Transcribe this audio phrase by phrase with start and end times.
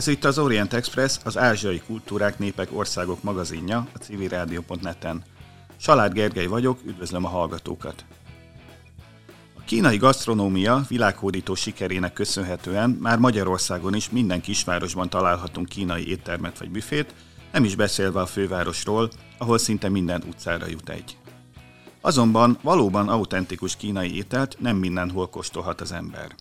[0.00, 5.22] Ez itt az Orient Express, az ázsiai kultúrák, népek, országok magazinja a civilrádió.net-en.
[5.76, 8.04] Salád Gergely vagyok, üdvözlöm a hallgatókat!
[9.56, 16.70] A kínai gasztronómia világhódító sikerének köszönhetően már Magyarországon is minden kisvárosban találhatunk kínai éttermet vagy
[16.70, 17.14] büfét,
[17.52, 21.16] nem is beszélve a fővárosról, ahol szinte minden utcára jut egy.
[22.00, 26.34] Azonban valóban autentikus kínai ételt nem mindenhol kóstolhat az ember.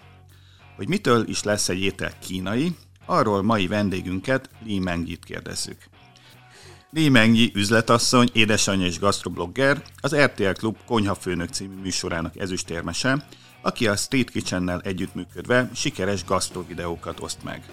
[0.75, 2.75] Hogy mitől is lesz egy étel kínai,
[3.09, 5.77] arról mai vendégünket, Li Mengit kérdezzük.
[6.91, 13.27] Li Mengi üzletasszony, édesanyja és gastroblogger, az RTL Klub Konyhafőnök című műsorának ezüstérmese,
[13.61, 17.63] aki a Street Kitchen-nel együttműködve sikeres gasztrovideókat oszt meg.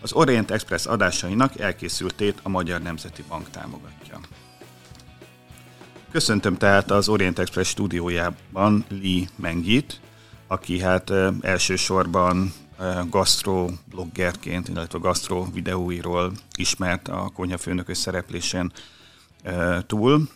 [0.00, 4.20] Az Orient Express adásainak elkészültét a Magyar Nemzeti Bank támogatja.
[6.10, 10.00] Köszöntöm tehát az Orient Express stúdiójában Lee Mengit,
[10.46, 12.52] aki hát elsősorban
[13.10, 18.72] gasztrobloggerként, illetve gasztro videóiról ismert a konyhafőnökös szereplésen
[19.86, 20.28] túl.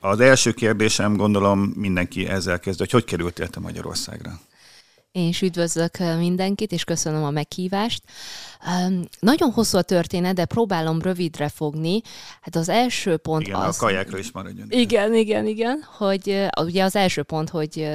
[0.00, 4.40] Az első kérdésem, gondolom mindenki ezzel kezd, hogy hogy kerültél te Magyarországra?
[5.14, 8.02] Én is üdvözlök mindenkit, és köszönöm a meghívást.
[9.20, 12.00] Nagyon hosszú a történet, de próbálom rövidre fogni.
[12.40, 13.76] Hát az első pont igen, az...
[13.76, 14.66] a kajákra is maradjon.
[14.70, 17.90] Igen, igen, igen, hogy ugye az első pont, hogy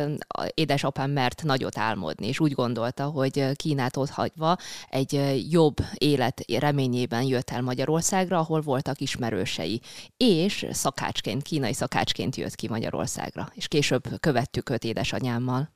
[0.54, 4.58] édesapám mert nagyot álmodni, és úgy gondolta, hogy Kínát ott hagyva
[4.90, 9.82] egy jobb élet reményében jött el Magyarországra, ahol voltak ismerősei.
[10.18, 15.70] És szakácsként, kínai szakácsként jött ki Magyarországra, és később követtük őt édesanyámmal.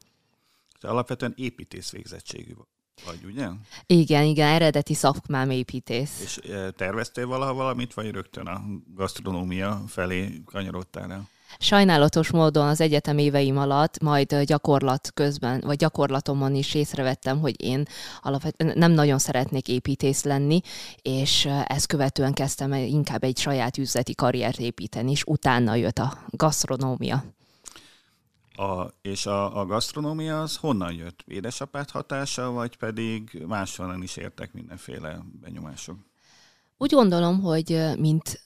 [0.84, 2.52] Te alapvetően építész végzettségű
[3.06, 3.48] vagy, ugye?
[3.86, 6.22] Igen, igen, eredeti szakmám építész.
[6.24, 8.62] És e, terveztél valaha valamit, vagy rögtön a
[8.96, 11.28] gasztronómia felé kanyarodtál el?
[11.59, 17.86] Sajnálatos módon az egyetem éveim alatt, majd gyakorlat közben, vagy gyakorlatomon is észrevettem, hogy én
[18.22, 20.62] alapvetően nem nagyon szeretnék építész lenni,
[21.02, 27.24] és ezt követően kezdtem inkább egy saját üzleti karriert építeni, és utána jött a gasztronómia.
[28.53, 31.24] A, és a, a gasztronómia az honnan jött?
[31.28, 35.97] Édesapád hatása, vagy pedig máshonnan is értek mindenféle benyomások?
[36.78, 38.42] Úgy gondolom, hogy mint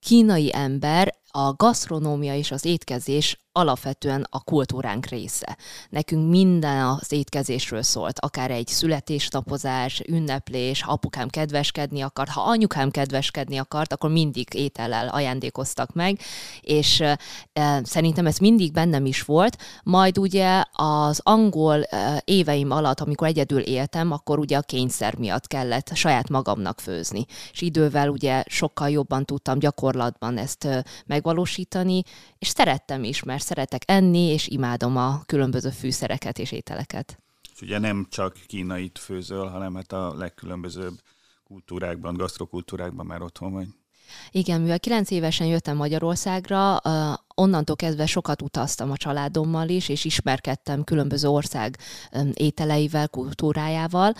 [0.00, 5.56] kínai ember a gasztronómia és az étkezés alapvetően a kultúránk része.
[5.88, 12.90] Nekünk minden az étkezésről szólt, akár egy születésnapozás, ünneplés, ha apukám kedveskedni akart, ha anyukám
[12.90, 16.18] kedveskedni akart, akkor mindig étellel ajándékoztak meg,
[16.60, 17.00] és
[17.52, 19.56] e, szerintem ez mindig bennem is volt.
[19.82, 25.46] Majd ugye az angol e, éveim alatt, amikor egyedül éltem, akkor ugye a kényszer miatt
[25.46, 27.24] kellett saját magamnak főzni.
[27.52, 30.84] És idővel ugye sokkal jobban tudtam gyakorlatban ezt e,
[31.20, 32.02] megvalósítani,
[32.38, 37.18] és szerettem is, mert szeretek enni, és imádom a különböző fűszereket és ételeket.
[37.54, 41.00] És ugye nem csak kínait főzöl, hanem hát a legkülönbözőbb
[41.44, 43.66] kultúrákban, gasztrokultúrákban már otthon vagy.
[44.30, 46.76] Igen, mivel kilenc évesen jöttem Magyarországra,
[47.40, 51.78] onnantól kezdve sokat utaztam a családommal is, és ismerkedtem különböző ország
[52.34, 54.14] ételeivel, kultúrájával.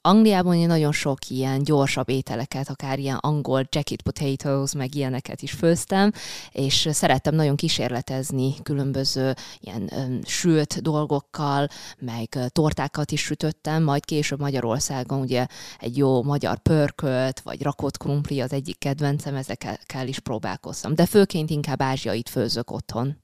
[0.00, 5.52] Angliában én nagyon sok ilyen gyorsabb ételeket, akár ilyen angol jacket potatoes, meg ilyeneket is
[5.52, 6.12] főztem,
[6.50, 9.90] és szerettem nagyon kísérletezni különböző ilyen
[10.24, 15.46] sült dolgokkal, meg tortákat is sütöttem, majd később Magyarországon ugye
[15.78, 20.94] egy jó magyar pörkölt, vagy rakott krumpli az egyik kedvencem, ezekkel is próbálkoztam.
[20.94, 23.16] De főként inkább ázsiait főzök otthon.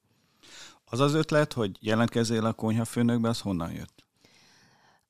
[0.85, 4.05] Az az ötlet, hogy jelentkezzél a konyhafőnökbe, az honnan jött?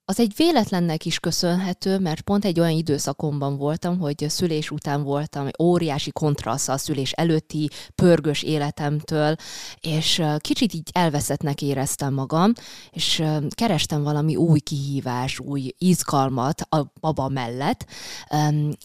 [0.09, 5.49] Az egy véletlennek is köszönhető, mert pont egy olyan időszakomban voltam, hogy szülés után voltam,
[5.59, 9.35] óriási kontrassz a szülés előtti pörgős életemtől,
[9.79, 12.53] és kicsit így elveszettnek éreztem magam,
[12.91, 17.85] és kerestem valami új kihívás, új izgalmat a baba mellett,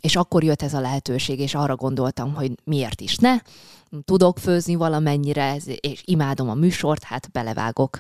[0.01, 3.37] és akkor jött ez a lehetőség, és arra gondoltam, hogy miért is ne,
[4.05, 7.99] tudok főzni valamennyire, és imádom a műsort, hát belevágok.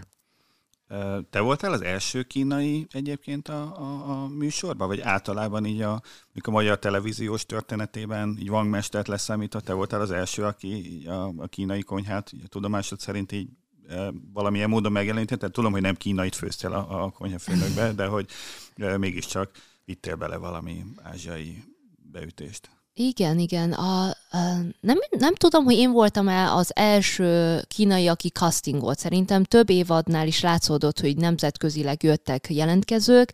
[1.30, 6.02] Te voltál az első kínai egyébként a, a, a műsorban, vagy általában így a,
[6.42, 11.82] a magyar televíziós történetében így vangmestert leszámítva, te voltál az első, aki a, a kínai
[11.82, 13.48] konyhát a tudomásod szerint így
[13.88, 15.48] e, valamilyen módon megjelenítette?
[15.48, 18.28] Tudom, hogy nem kínait főztél a, a konyhafőnökbe, de hogy
[18.76, 19.50] e, mégiscsak
[19.84, 21.64] vittél bele valami ázsiai
[22.12, 22.70] beütést.
[22.94, 23.72] Igen, igen.
[23.72, 24.38] A, a,
[24.80, 28.98] nem, nem tudom, hogy én voltam-e az első kínai, aki castingolt.
[28.98, 33.32] Szerintem több évadnál is látszódott, hogy nemzetközileg jöttek jelentkezők.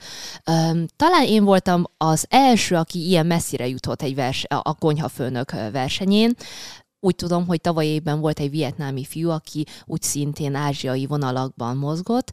[0.97, 6.35] Talán én voltam az első, aki ilyen messzire jutott egy vers, a konyhafőnök versenyén.
[7.01, 12.33] Úgy tudom, hogy tavaly évben volt egy vietnámi fiú, aki úgy szintén ázsiai vonalakban mozgott,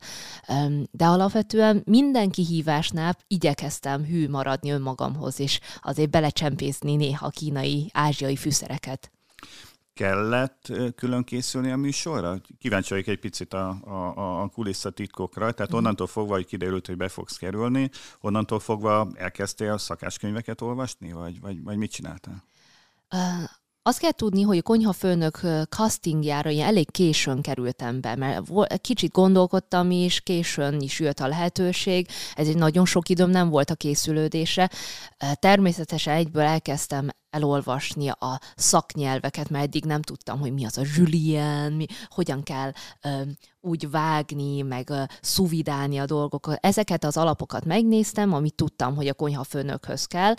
[0.92, 9.10] de alapvetően minden kihívásnál igyekeztem hű maradni önmagamhoz, és azért belecsempészni néha kínai, ázsiai fűszereket
[9.94, 12.42] kellett külön készülni a műsorra?
[12.60, 15.76] Kíváncsi vagyok egy picit a, a, a kulisszatitkokra, tehát mm.
[15.76, 17.90] onnantól fogva, hogy kiderült, hogy be fogsz kerülni,
[18.22, 22.44] onnantól fogva elkezdtél a szakáskönyveket olvasni, vagy, vagy, vagy mit csináltál?
[23.88, 28.42] Azt kell tudni, hogy a konyhafőnök castingjára én elég későn kerültem be, mert
[28.82, 33.70] kicsit gondolkodtam is, későn is jött a lehetőség, ez egy nagyon sok időm nem volt
[33.70, 34.70] a készülődésre.
[35.34, 41.74] Természetesen egyből elkezdtem elolvasni a szaknyelveket, mert eddig nem tudtam, hogy mi az a julien,
[41.74, 42.72] mi, hogyan kell
[43.02, 43.22] ö,
[43.62, 46.58] úgy vágni, meg ö, szuvidálni a dolgokat.
[46.62, 50.34] Ezeket az alapokat megnéztem, amit tudtam, hogy a konyhafőnökhöz kell.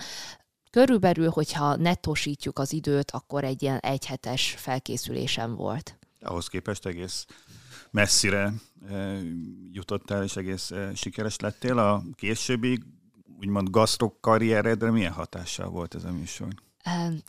[0.77, 5.99] Körülbelül, hogyha nettosítjuk az időt, akkor egy ilyen egyhetes felkészülésem volt.
[6.21, 7.27] Ahhoz képest egész
[7.91, 8.53] messzire
[8.91, 9.19] e,
[9.73, 11.79] jutottál, és egész e, sikeres lettél.
[11.79, 12.83] A későbbi,
[13.39, 16.49] úgymond gasztrok karrieredre milyen hatással volt ez a műsor?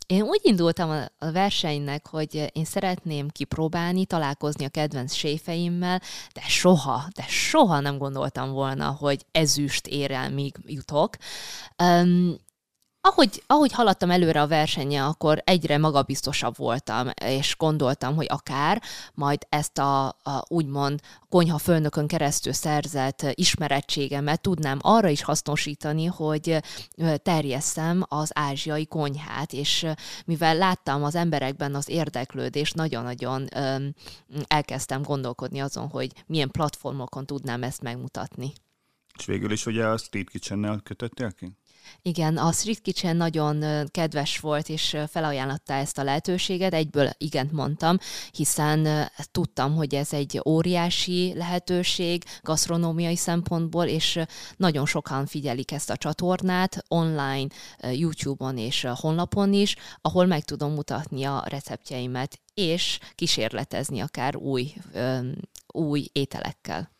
[0.08, 6.02] Én úgy indultam a versenynek, hogy én szeretném kipróbálni, találkozni a kedvenc séfeimmel,
[6.34, 11.16] de soha, de soha nem gondoltam volna, hogy ezüst érelmig jutok.
[11.84, 12.36] Um,
[13.08, 18.82] ahogy, ahogy haladtam előre a versenye, akkor egyre magabiztosabb voltam, és gondoltam, hogy akár
[19.14, 21.00] majd ezt a, a úgymond
[21.30, 26.58] konyha főnökön keresztül szerzett ismerettségemet tudnám arra is hasznosítani, hogy
[27.24, 29.86] terjesszem az ázsiai konyhát, és
[30.26, 33.48] mivel láttam az emberekben az érdeklődést, nagyon-nagyon
[34.48, 38.54] elkezdtem gondolkodni azon, hogy milyen platformokon tudnám ezt megmutatni.
[39.18, 41.52] És végül is ugye a Street Kitchen-nel kötöttél ki?
[42.02, 46.74] Igen, a Street Kitchen nagyon kedves volt, és felajánlotta ezt a lehetőséget.
[46.74, 47.98] Egyből igent mondtam,
[48.32, 54.20] hiszen tudtam, hogy ez egy óriási lehetőség gasztronómiai szempontból, és
[54.58, 57.48] nagyon sokan figyelik ezt a csatornát online,
[57.92, 64.74] YouTube-on és honlapon is, ahol meg tudom mutatni a receptjeimet, és kísérletezni akár új,
[65.68, 66.92] új ételekkel.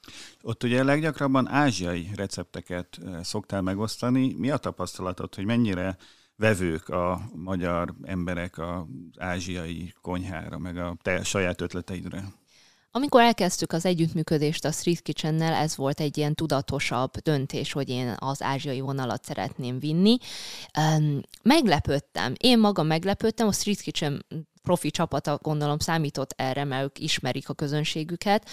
[0.42, 4.34] Ott ugye leggyakrabban ázsiai recepteket szoktál megosztani.
[4.34, 5.98] Mi a tapasztalatod, hogy mennyire
[6.36, 8.84] vevők a magyar emberek az
[9.18, 12.24] ázsiai konyhára, meg a te saját ötleteidre?
[12.92, 18.16] Amikor elkezdtük az együttműködést a Street Kitchen-nel, ez volt egy ilyen tudatosabb döntés, hogy én
[18.18, 20.18] az ázsiai vonalat szeretném vinni.
[21.44, 24.26] meglepődtem, én magam meglepődtem, a Street Kitchen
[24.68, 28.50] profi csapata gondolom számított erre, mert ők ismerik a közönségüket.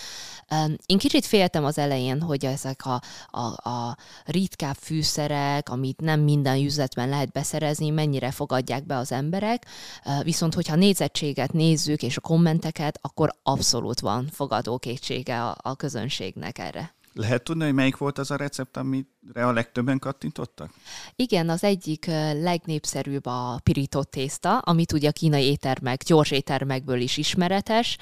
[0.87, 3.01] Én kicsit féltem az elején, hogy ezek a,
[3.31, 9.67] a, a ritkább fűszerek, amit nem minden üzletben lehet beszerezni, mennyire fogadják be az emberek,
[10.23, 16.95] viszont hogyha nézettséget nézzük és a kommenteket, akkor abszolút van fogadókétsége a, a közönségnek erre.
[17.17, 20.71] Lehet tudni, hogy melyik volt az a recept, amire a legtöbben kattintottak?
[21.17, 27.17] Igen, az egyik legnépszerűbb a pirított tészta, amit ugye a kínai éttermek, gyors éttermekből is
[27.17, 27.99] ismeretes,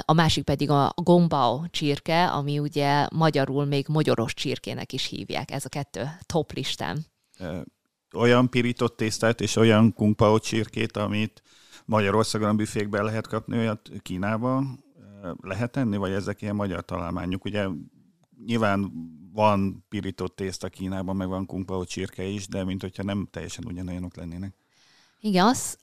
[0.00, 5.50] a másik pedig a gombao csirke, ami ugye magyarul még magyaros csirkének is hívják.
[5.50, 7.04] Ez a kettő top listám.
[8.14, 11.42] Olyan pirított tésztát és olyan kungpao csirkét, amit
[11.84, 14.84] Magyarországon a büfékben lehet kapni, olyat Kínában
[15.40, 17.44] lehet enni, vagy ezek ilyen magyar találmányok?
[17.44, 17.66] Ugye
[18.46, 18.92] nyilván
[19.32, 23.64] van pirított tészta Kínában, meg van kung pao csirke is, de mint hogyha nem teljesen
[23.64, 24.54] ugyanolyanok lennének.
[25.20, 25.78] Igen, az,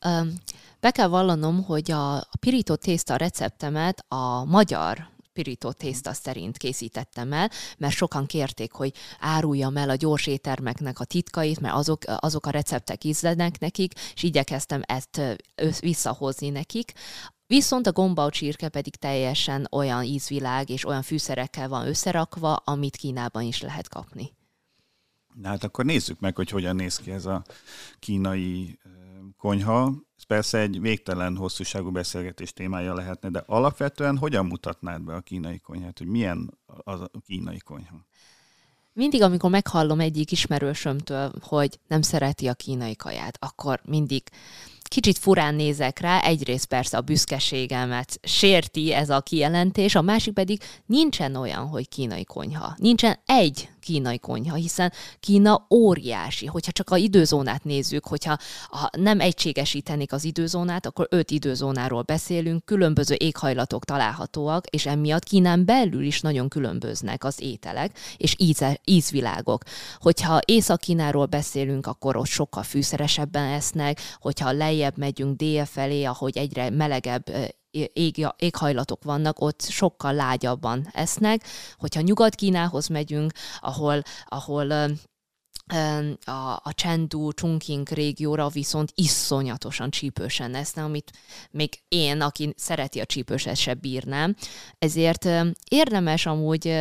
[0.79, 7.49] be kell vallanom, hogy a pirított tészta receptemet a magyar pirító tészta szerint készítettem el,
[7.77, 12.49] mert sokan kérték, hogy áruljam el a gyors éttermeknek a titkait, mert azok, azok a
[12.49, 15.21] receptek ízlenek nekik, és igyekeztem ezt
[15.79, 16.93] visszahozni nekik.
[17.47, 23.43] Viszont a gombau csirke pedig teljesen olyan ízvilág és olyan fűszerekkel van összerakva, amit Kínában
[23.43, 24.33] is lehet kapni.
[25.33, 27.43] Na hát akkor nézzük meg, hogy hogyan néz ki ez a
[27.99, 28.79] kínai
[29.37, 29.93] konyha.
[30.17, 35.59] Ez persze egy végtelen hosszúságú beszélgetés témája lehetne, de alapvetően hogyan mutatnád be a kínai
[35.59, 38.05] konyhát, hogy milyen az a kínai konyha?
[38.93, 44.23] Mindig, amikor meghallom egyik ismerősömtől, hogy nem szereti a kínai kaját, akkor mindig
[44.87, 50.61] kicsit furán nézek rá, egyrészt persze a büszkeségemet sérti ez a kijelentés, a másik pedig
[50.85, 52.75] nincsen olyan, hogy kínai konyha.
[52.77, 56.45] Nincsen egy kínai konyha, hiszen Kína óriási.
[56.45, 58.37] Hogyha csak a időzónát nézzük, hogyha
[58.69, 65.65] a, nem egységesítenék az időzónát, akkor öt időzónáról beszélünk, különböző éghajlatok találhatóak, és emiatt Kínán
[65.65, 69.63] belül is nagyon különböznek az ételek és íze, ízvilágok.
[69.99, 76.37] Hogyha Észak-Kínáról beszélünk, akkor ott sokkal fűszeresebben esznek, hogyha lej lejjebb megyünk dél felé, ahogy
[76.37, 77.23] egyre melegebb
[77.93, 81.43] ég, éghajlatok vannak, ott sokkal lágyabban esznek.
[81.77, 84.71] Hogyha Nyugat-Kínához megyünk, ahol, ahol
[86.25, 91.11] a, a Chengdu, Chongqing régióra viszont iszonyatosan csípősen eszne, amit
[91.51, 94.35] még én, aki szereti a csípőset, se bírnám.
[94.79, 95.29] Ezért
[95.69, 96.73] érdemes amúgy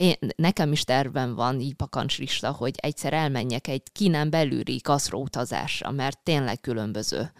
[0.00, 4.80] én, nekem is tervben van így pakancslista, hogy egyszer elmenjek egy Kínán belüli
[5.12, 7.32] utazásra, mert tényleg különböző.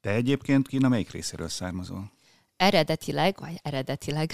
[0.00, 2.12] Te egyébként Kína melyik részéről származol?
[2.56, 4.32] Eredetileg, vagy eredetileg,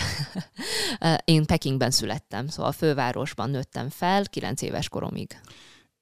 [1.25, 5.41] én Pekingben születtem, szóval a fővárosban nőttem fel, 9 éves koromig.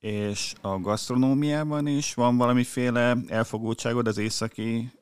[0.04, 4.92] És a gasztronómiában is van valamiféle elfogultságod az északi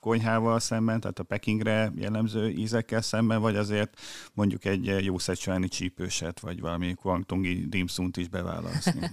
[0.00, 4.00] konyhával szemben, tehát a Pekingre jellemző ízekkel szemben, vagy azért
[4.34, 9.00] mondjuk egy jó szecsuáni csípőset, vagy valami guangtongi dimszunt is beválasztni?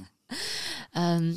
[1.00, 1.34] um,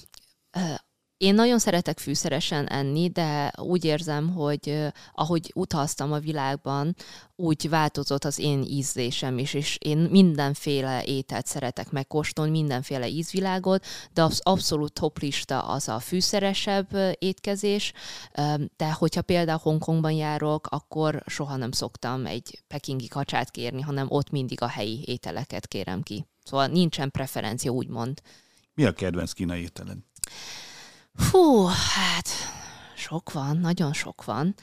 [0.56, 0.74] uh,
[1.22, 6.94] én nagyon szeretek fűszeresen enni, de úgy érzem, hogy ahogy utaztam a világban,
[7.36, 14.22] úgy változott az én ízlésem is, és én mindenféle ételt szeretek megkóstolni, mindenféle ízvilágot, de
[14.22, 16.88] az abszolút toplista az a fűszeresebb
[17.18, 17.92] étkezés,
[18.76, 24.30] de hogyha például Hongkongban járok, akkor soha nem szoktam egy pekingi kacsát kérni, hanem ott
[24.30, 26.26] mindig a helyi ételeket kérem ki.
[26.44, 28.20] Szóval nincsen preferencia, úgymond.
[28.74, 29.98] Mi a kedvenc kínai ételed?
[31.14, 32.28] Fú, hát
[32.96, 34.54] sok van, nagyon sok van.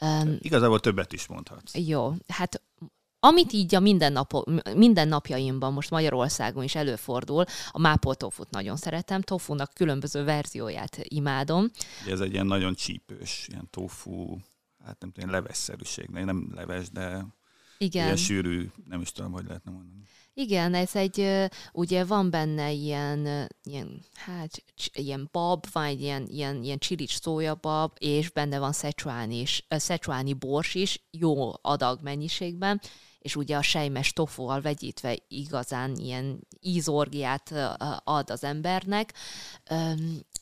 [0.00, 1.74] Um, Igazából többet is mondhatsz.
[1.74, 2.62] Jó, hát
[3.24, 4.42] amit így a minden, napo,
[4.74, 11.70] minden napjaimban most Magyarországon is előfordul, a mápol tofut nagyon szeretem, tofunak különböző verzióját imádom.
[12.08, 14.36] Ez egy ilyen nagyon csípős, ilyen tofu,
[14.84, 17.26] hát nem tudom, levesszerűség, nem leves, de
[17.78, 18.04] Igen.
[18.04, 20.02] ilyen sűrű, nem is tudom, hogy lehetne mondani.
[20.34, 26.62] Igen, ez egy, ugye van benne ilyen, ilyen hát, ilyen bab, van egy ilyen, ilyen,
[26.62, 32.80] ilyen csilics szójabab, és benne van szecsuáni, is, szecsuáni bors is, jó adag mennyiségben,
[33.22, 37.52] és ugye a sejmes tofuval vegyítve igazán ilyen ízorgiát
[38.04, 39.14] ad az embernek,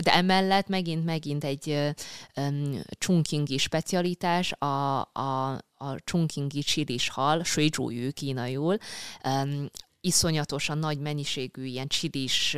[0.02, 1.94] de emellett megint megint egy
[2.99, 8.78] chungkingi specialitás, a, a, a chungkingi csilis hal, shuizhújú kínaiul,
[10.00, 12.57] iszonyatosan nagy mennyiségű ilyen csilis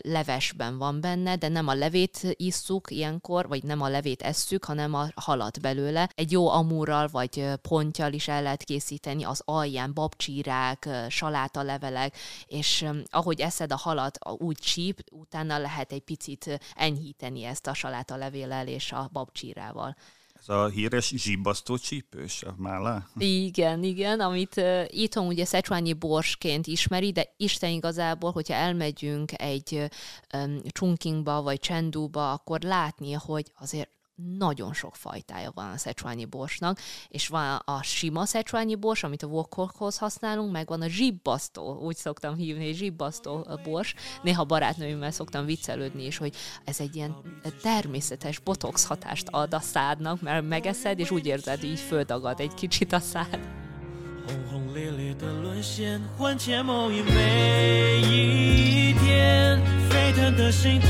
[0.00, 4.94] levesben van benne, de nem a levét isszuk ilyenkor, vagy nem a levét esszük, hanem
[4.94, 6.10] a halat belőle.
[6.14, 10.88] Egy jó amúrral vagy pontjal is el lehet készíteni, az alján babcsírák,
[11.52, 12.16] levelek,
[12.46, 18.66] és ahogy eszed a halat, úgy csíp, utána lehet egy picit enyhíteni ezt a salátalevéllel
[18.66, 19.96] és a babcsírával.
[20.46, 23.08] Ez a híres zsibbasztó csípős, a mála?
[23.16, 29.88] Igen, igen, amit uh, itthon ugye szecsványi borsként ismeri, de Isten igazából, hogyha elmegyünk egy
[30.34, 33.90] um, Chungkingba vagy Chengduba, akkor látni, hogy azért
[34.37, 39.27] nagyon sok fajtája van a szecsuányi borsnak, és van a sima szecsuányi bors, amit a
[39.27, 43.93] wokhoz használunk, meg van a zsibbasztó, úgy szoktam hívni, zsibbasztó bors.
[44.23, 47.15] Néha barátnőimmel szoktam viccelődni is, hogy ez egy ilyen
[47.61, 52.93] természetes botox hatást ad a szádnak, mert megeszed, és úgy érzed, így földagad egy kicsit
[52.93, 53.39] a szád.
[54.27, 60.87] 轰轰烈烈的沦陷，换前某一每一天，沸腾的心跳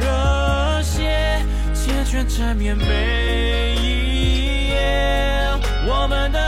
[0.00, 0.23] 热血。
[2.05, 5.51] 铁拳缠绵每一夜，
[5.87, 6.39] 我们的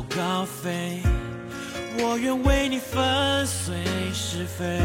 [0.00, 1.00] 高飞，
[1.98, 3.74] 我愿为你粉碎
[4.14, 4.78] 是非，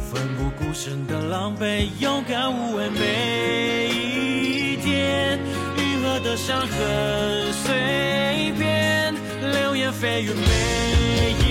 [0.00, 5.38] 奋不顾身的狼狈，勇敢无畏每一天，
[5.76, 9.14] 愈合的伤痕随便，
[9.52, 11.43] 流言蜚语每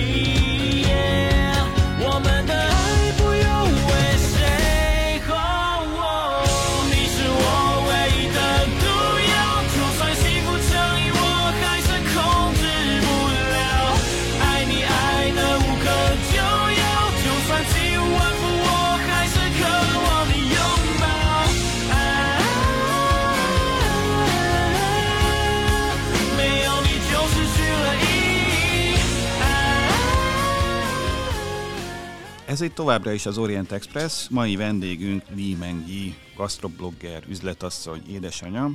[32.54, 38.70] Ez itt továbbra is az Orient Express, mai vendégünk Li Mengyi, gastroblogger, üzletasszony, édesanyja,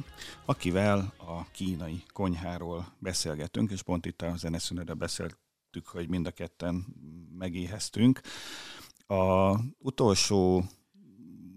[0.45, 6.85] akivel a kínai konyháról beszélgetünk, és pont itt a zeneszünetben beszéltük, hogy mind a ketten
[7.37, 8.21] megéheztünk.
[9.07, 10.63] A utolsó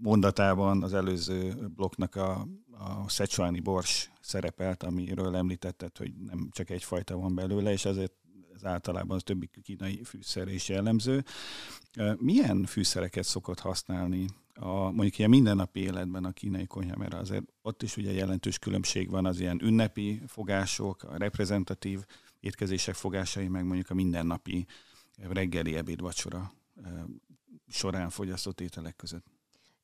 [0.01, 7.17] mondatában az előző blokknak a, a szecsuáni bors szerepelt, amiről említetted, hogy nem csak egyfajta
[7.17, 8.13] van belőle, és ezért
[8.63, 11.23] ez általában az többi kínai fűszer is jellemző.
[12.17, 17.83] Milyen fűszereket szokott használni a, mondjuk ilyen mindennapi életben a kínai konyha, mert azért ott
[17.83, 21.99] is ugye jelentős különbség van az ilyen ünnepi fogások, a reprezentatív
[22.39, 24.65] étkezések fogásai, meg mondjuk a mindennapi
[25.17, 26.53] reggeli ebéd vacsora
[27.67, 29.25] során fogyasztott ételek között.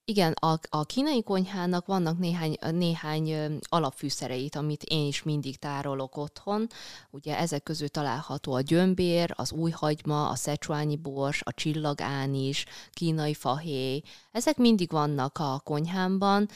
[0.10, 6.68] Igen, a, a kínai konyhának vannak néhány, néhány alapfűszereit, amit én is mindig tárolok otthon.
[7.10, 14.02] Ugye ezek közül található a gyömbér, az újhagyma, a szecsuányi bors, a csillagánis, kínai fahéj.
[14.32, 16.50] Ezek mindig vannak a konyhámban.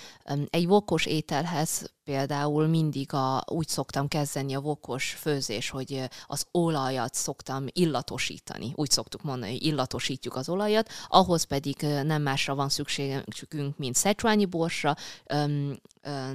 [0.50, 7.14] Egy vokos ételhez például mindig a, úgy szoktam kezdeni a vokos főzés, hogy az olajat
[7.14, 8.72] szoktam illatosítani.
[8.76, 14.46] Úgy szoktuk mondani, hogy illatosítjuk az olajat, ahhoz pedig nem másra van szükségünk, mint szecsuányi
[14.46, 14.96] borsra,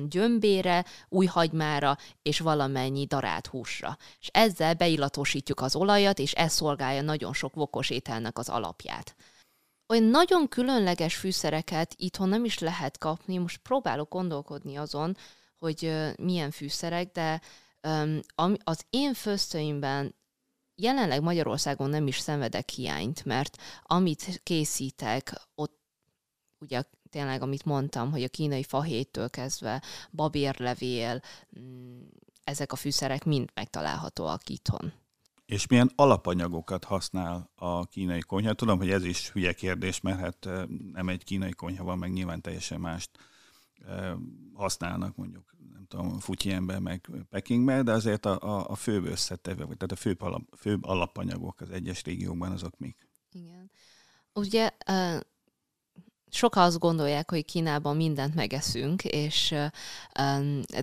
[0.09, 3.97] gyömbére, újhagymára és valamennyi darált húsra.
[4.21, 9.17] És ezzel beillatosítjuk az olajat, és ez szolgálja nagyon sok vokos ételnek az alapját
[9.89, 15.17] olyan nagyon különleges fűszereket itthon nem is lehet kapni, most próbálok gondolkodni azon,
[15.59, 17.41] hogy milyen fűszerek, de
[18.65, 20.15] az én főztőimben
[20.75, 25.79] jelenleg Magyarországon nem is szenvedek hiányt, mert amit készítek, ott
[26.59, 31.21] ugye tényleg, amit mondtam, hogy a kínai fahéttől kezdve babérlevél,
[31.61, 32.01] mm,
[32.45, 34.93] ezek a fűszerek mind megtalálhatóak itthon.
[35.47, 38.53] És milyen alapanyagokat használ a kínai konyha?
[38.53, 40.49] Tudom, hogy ez is hülye kérdés, mert hát
[40.93, 43.11] nem egy kínai konyha van, meg nyilván teljesen mást
[44.55, 49.93] használnak mondjuk, nem tudom, Futyienben, meg Pekingben, de azért a, a, a főbb összetevő, tehát
[49.93, 53.09] a főbb, alap, főbb alapanyagok az egyes régiókban azok mik?
[53.31, 53.71] Igen.
[54.33, 54.71] Ugye
[56.31, 59.55] sokan azt gondolják, hogy Kínában mindent megeszünk, és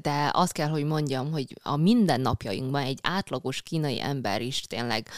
[0.01, 5.10] de azt kell, hogy mondjam, hogy a mindennapjainkban egy átlagos kínai ember is tényleg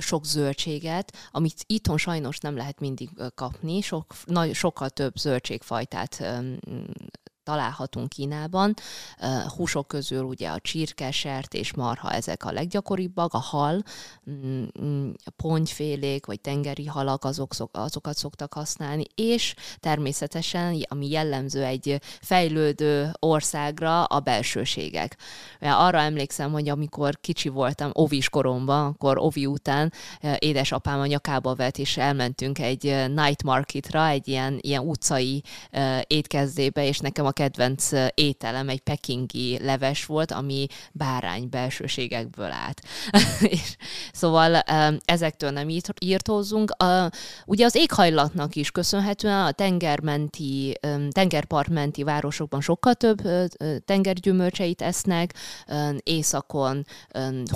[0.00, 6.24] sok zöldséget, amit itthon sajnos nem lehet mindig kapni, sok, nagy, sokkal több zöldségfajtát
[7.50, 8.74] találhatunk Kínában.
[9.56, 13.82] Húsok közül ugye a csirke, sert és marha, ezek a leggyakoribbak, a hal,
[14.30, 22.00] mm, mm, pontyfélék vagy tengeri halak, azok, azokat szoktak használni, és természetesen, ami jellemző egy
[22.20, 25.16] fejlődő országra, a belsőségek.
[25.58, 29.92] Mert arra emlékszem, hogy amikor kicsi voltam, ovis koromban, akkor ovi után
[30.38, 32.82] édesapám a nyakába vett, és elmentünk egy
[33.14, 35.42] night marketra, egy ilyen, ilyen utcai
[36.06, 42.82] étkezdébe, és nekem a kedvenc ételem egy pekingi leves volt, ami bárány belsőségekből állt.
[44.12, 44.54] szóval
[45.04, 45.68] ezektől nem
[46.00, 46.72] írtózunk.
[47.46, 50.78] Ugye az éghajlatnak is köszönhetően a tengermenti,
[51.10, 53.20] tengerpartmenti városokban sokkal több
[53.84, 55.34] tengergyümölcseit esznek,
[56.02, 56.86] északon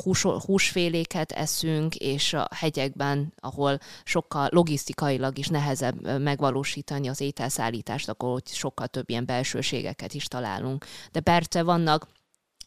[0.02, 8.30] hús, húsféléket eszünk, és a hegyekben, ahol sokkal logisztikailag is nehezebb megvalósítani az ételszállítást, akkor
[8.30, 10.84] ott sokkal több ilyen belsőség kisebbségeket is találunk.
[11.12, 12.06] De persze vannak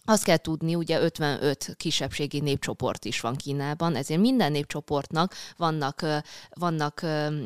[0.09, 6.05] azt kell tudni, ugye 55 kisebbségi népcsoport is van Kínában, ezért minden népcsoportnak vannak,
[6.49, 7.05] vannak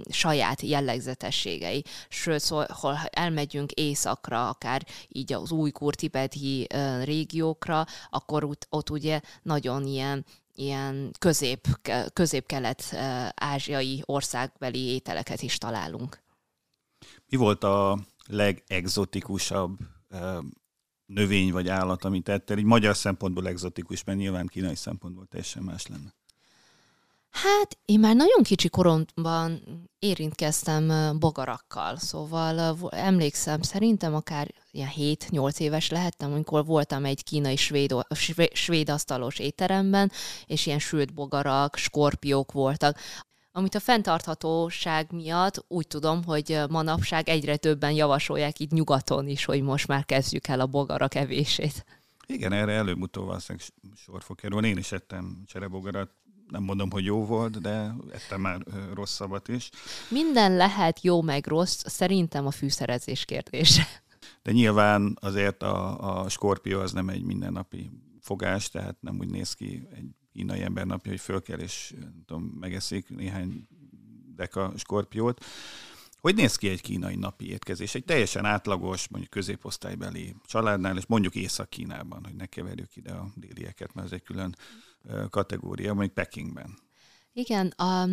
[0.09, 1.83] saját jellegzetességei.
[2.09, 6.67] Sőt, ha elmegyünk északra, akár így az újkur tibeti
[7.03, 11.67] régiókra, akkor ott, ott ugye nagyon ilyen ilyen közép,
[12.13, 16.19] közép-kelet-ázsiai országbeli ételeket is találunk.
[17.29, 17.99] Mi volt a
[18.31, 19.77] legexotikusabb
[21.05, 22.57] növény vagy állat, amit ettél?
[22.57, 26.13] Így magyar szempontból exotikus, mert nyilván kínai szempontból teljesen más lenne.
[27.31, 29.61] Hát én már nagyon kicsi koromban
[29.99, 37.95] érintkeztem bogarakkal, szóval emlékszem, szerintem akár ilyen 7-8 éves lehettem, amikor voltam egy kínai svéd,
[38.53, 40.11] svéd asztalos étteremben,
[40.45, 42.97] és ilyen sült bogarak, skorpiók voltak
[43.51, 49.61] amit a fenntarthatóság miatt úgy tudom, hogy manapság egyre többen javasolják itt nyugaton is, hogy
[49.61, 51.85] most már kezdjük el a bogarak evését.
[52.27, 54.67] Igen, erre előbb-utóbb valószínűleg sor fog kerülni.
[54.67, 56.09] Én is ettem cserebogarat,
[56.47, 58.61] nem mondom, hogy jó volt, de ettem már
[58.93, 59.69] rosszabbat is.
[60.09, 63.87] Minden lehet jó meg rossz, szerintem a fűszerezés kérdése.
[64.43, 69.53] De nyilván azért a, a skorpió az nem egy mindennapi fogás, tehát nem úgy néz
[69.53, 71.93] ki egy kínai ember napja, hogy föl kell és
[72.25, 73.67] tudom, megeszik néhány
[74.35, 75.45] deka skorpiót.
[76.21, 77.95] Hogy néz ki egy kínai napi étkezés?
[77.95, 83.93] Egy teljesen átlagos, mondjuk középosztálybeli családnál, és mondjuk Észak-Kínában, hogy ne keverjük ide a délieket,
[83.93, 84.55] mert ez egy külön
[85.29, 86.77] kategória, mondjuk Pekingben.
[87.33, 88.07] Igen, a,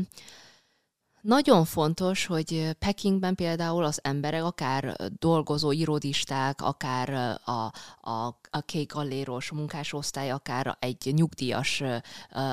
[1.21, 7.73] nagyon fontos, hogy Pekingben például az emberek, akár dolgozó irodisták, akár a,
[8.11, 11.83] a, a kék galléros munkásosztály, akár egy nyugdíjas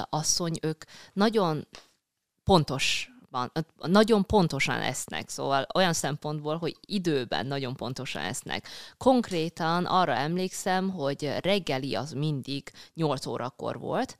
[0.10, 1.67] asszony, ők nagyon
[2.43, 8.67] pontos van, nagyon pontosan esznek, szóval olyan szempontból, hogy időben nagyon pontosan esznek.
[8.97, 14.17] Konkrétan arra emlékszem, hogy reggeli az mindig 8 órakor volt,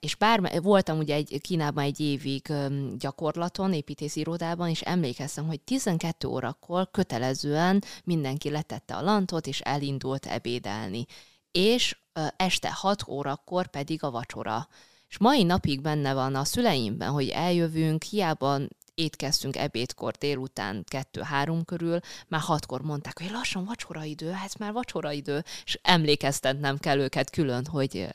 [0.00, 2.52] és bár voltam ugye egy, Kínában egy évig
[2.98, 10.26] gyakorlaton, építési irodában, és emlékeztem, hogy 12 órakor kötelezően mindenki letette a lantot, és elindult
[10.26, 11.06] ebédelni.
[11.50, 11.98] És
[12.36, 14.68] este 6 órakor pedig a vacsora.
[15.08, 18.58] És mai napig benne van a szüleimben, hogy eljövünk, hiába
[18.94, 25.78] étkeztünk ebédkor délután kettő-három körül, már hatkor mondták, hogy lassan vacsoraidő, ez már vacsoraidő, és
[25.82, 28.08] emlékeztetnem kell őket külön, hogy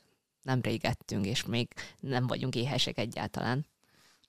[0.45, 1.67] nem régettünk, és még
[1.99, 3.65] nem vagyunk éhesek egyáltalán.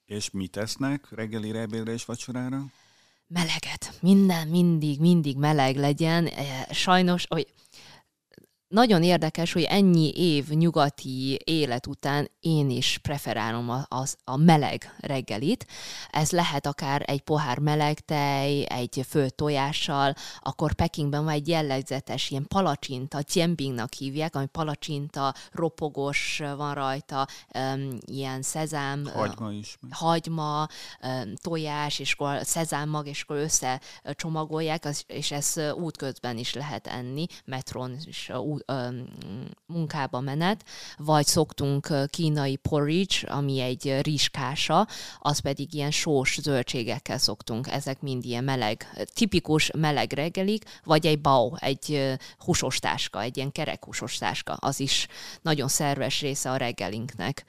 [0.06, 2.64] És mit tesznek reggelire, ebédre és vacsorára?
[3.26, 3.98] Meleget.
[4.00, 6.26] Minden, mindig, mindig meleg legyen.
[6.26, 7.46] Eh, sajnos, hogy
[8.68, 14.94] nagyon érdekes, hogy ennyi év nyugati élet után én is preferálom a, a, a meleg
[15.00, 15.66] reggelit.
[16.10, 22.30] Ez lehet akár egy pohár meleg tej, egy föld tojással, akkor Pekingben van egy jellegzetes
[22.30, 29.78] ilyen palacsinta, tiembingnak hívják, ami palacsinta, ropogos van rajta, um, ilyen szezám, hagyma is.
[29.90, 30.68] Hagyma,
[31.02, 37.96] um, tojás, és akkor szezámmag, és akkor összecsomagolják, és ez útközben is lehet enni, metron
[38.06, 38.30] is
[39.66, 40.64] munkába menet,
[40.96, 44.86] vagy szoktunk kínai porridge, ami egy rizskása,
[45.18, 51.20] az pedig ilyen sós zöldségekkel szoktunk, ezek mind ilyen meleg, tipikus meleg reggelik, vagy egy
[51.20, 55.06] bao, egy húsos táska, egy ilyen kerek húsos táska, az is
[55.42, 57.44] nagyon szerves része a reggelinknek.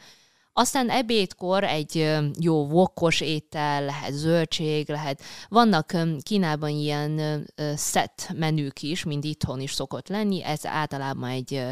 [0.59, 5.21] Aztán ebédkor egy jó vokkos étel, lehet zöldség, lehet.
[5.49, 10.43] Vannak Kínában ilyen set menük is, mint itthon is szokott lenni.
[10.43, 11.63] Ez általában egy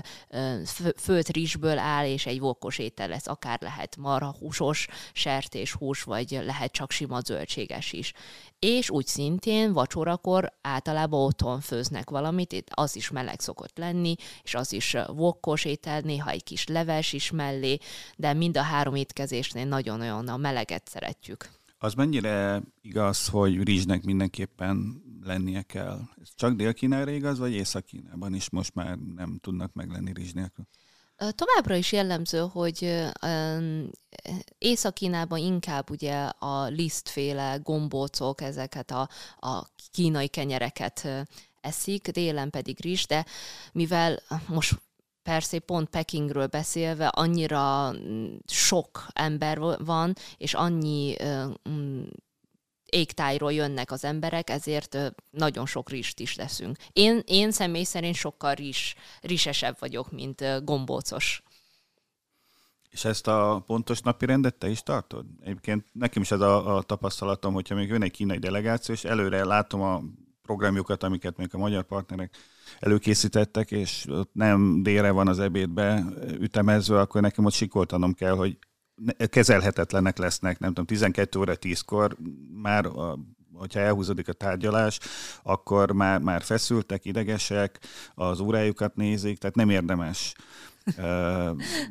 [0.97, 3.27] főt rizsből áll, és egy vokkos étel lesz.
[3.27, 8.13] Akár lehet marha húsos, sertés hús, vagy lehet csak sima zöldséges is
[8.65, 14.55] és úgy szintén vacsorakor általában otthon főznek valamit, itt az is meleg szokott lenni, és
[14.55, 17.77] az is vokkos étel, néha egy kis leves is mellé,
[18.15, 21.49] de mind a három étkezésnél nagyon-nagyon a meleget szeretjük.
[21.77, 25.99] Az mennyire igaz, hogy rizsnek mindenképpen lennie kell?
[26.21, 30.65] Ez csak Dél-Kínára igaz, vagy Észak-Kínában is most már nem tudnak meglenni rizs nélkül?
[31.15, 33.05] Továbbra is jellemző, hogy
[34.57, 39.09] Észak-Kínában inkább ugye a lisztféle gombócok, ezeket a,
[39.39, 41.07] a kínai kenyereket
[41.61, 43.25] eszik, délen pedig rizs, de
[43.71, 44.81] mivel most
[45.25, 51.15] persze pont Pekingről beszélve annyira mm, sok ember van, és annyi
[51.69, 52.03] mm,
[52.85, 54.97] égtájról jönnek az emberek, ezért
[55.29, 56.77] nagyon sok rizst is leszünk.
[56.93, 61.43] Én, én személy szerint sokkal rizs, rizsesebb vagyok, mint gombócos.
[62.89, 65.25] És ezt a pontos napi rendet te is tartod?
[65.41, 69.45] Egyébként nekem is ez a, a tapasztalatom, hogyha még jön egy kínai delegáció, és előre
[69.45, 70.01] látom a
[70.41, 72.37] programjukat, amiket még a magyar partnerek
[72.79, 76.03] előkészítettek, és ott nem délre van az ebédbe
[76.39, 78.57] ütemezve, akkor nekem ott sikoltanom kell, hogy
[79.29, 82.17] kezelhetetlenek lesznek, nem tudom, 12 óra 10-kor
[82.61, 83.19] már a
[83.57, 84.99] hogyha elhúzódik a tárgyalás,
[85.43, 87.79] akkor már, már feszültek, idegesek,
[88.13, 90.35] az órájukat nézik, tehát nem érdemes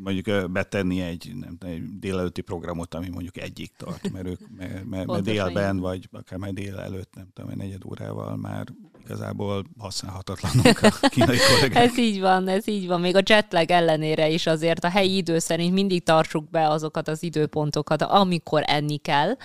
[0.04, 5.06] mondjuk betenni egy, nem, egy délelőtti programot, ami mondjuk egyik tart, mert ők mert, mert,
[5.06, 8.66] mert délben, vagy akár már dél előtt, nem tudom, egy negyed órával már
[9.04, 11.82] igazából használhatatlanok a kínai kollégák.
[11.90, 13.00] ez így van, ez így van.
[13.00, 17.22] Még a jetlag ellenére is azért a helyi idő szerint mindig tartsuk be azokat az
[17.22, 19.36] időpontokat, amikor enni kell.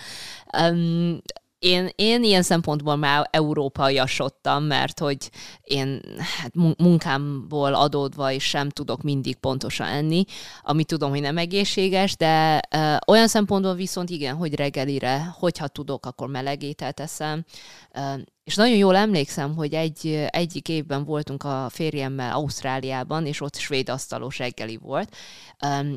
[0.59, 1.21] Um,
[1.59, 5.29] én, én ilyen szempontból már európaiasodtam, mert hogy
[5.61, 6.01] én
[6.41, 10.23] hát munkámból adódva is sem tudok mindig pontosan enni,
[10.61, 16.05] ami tudom, hogy nem egészséges, de ö, olyan szempontból viszont igen, hogy reggelire, hogyha tudok,
[16.05, 17.45] akkor melegételt eszem.
[17.93, 17.99] Ö,
[18.49, 23.89] és nagyon jól emlékszem, hogy egy, egyik évben voltunk a férjemmel Ausztráliában, és ott svéd
[23.89, 25.15] asztalos reggeli volt,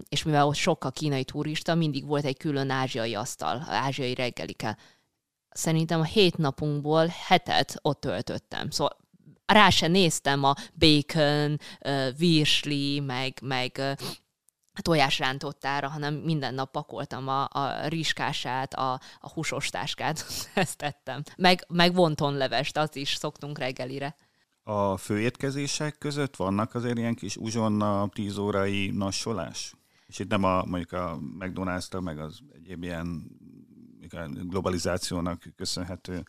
[0.08, 4.78] és mivel ott sok a kínai turista, mindig volt egy külön ázsiai asztal, ázsiai reggelikkel
[5.50, 8.70] szerintem a hét napunkból hetet ott töltöttem.
[8.70, 8.96] Szóval
[9.46, 13.96] rá se néztem a bacon, uh, virsli, meg, meg
[14.80, 21.22] tojásrántottára, hanem minden nap pakoltam a, a rizskását, a, a húsos táskát, ezt tettem.
[21.36, 24.16] Meg, meg vontonlevest, azt is szoktunk reggelire.
[24.62, 29.74] A főétkezések között vannak azért ilyen kis uzsonna, tíz órai nassolás?
[30.06, 33.30] És itt nem a, mondjuk a McDonald's-ra, meg az egyéb ilyen
[34.48, 36.24] globalizációnak köszönhető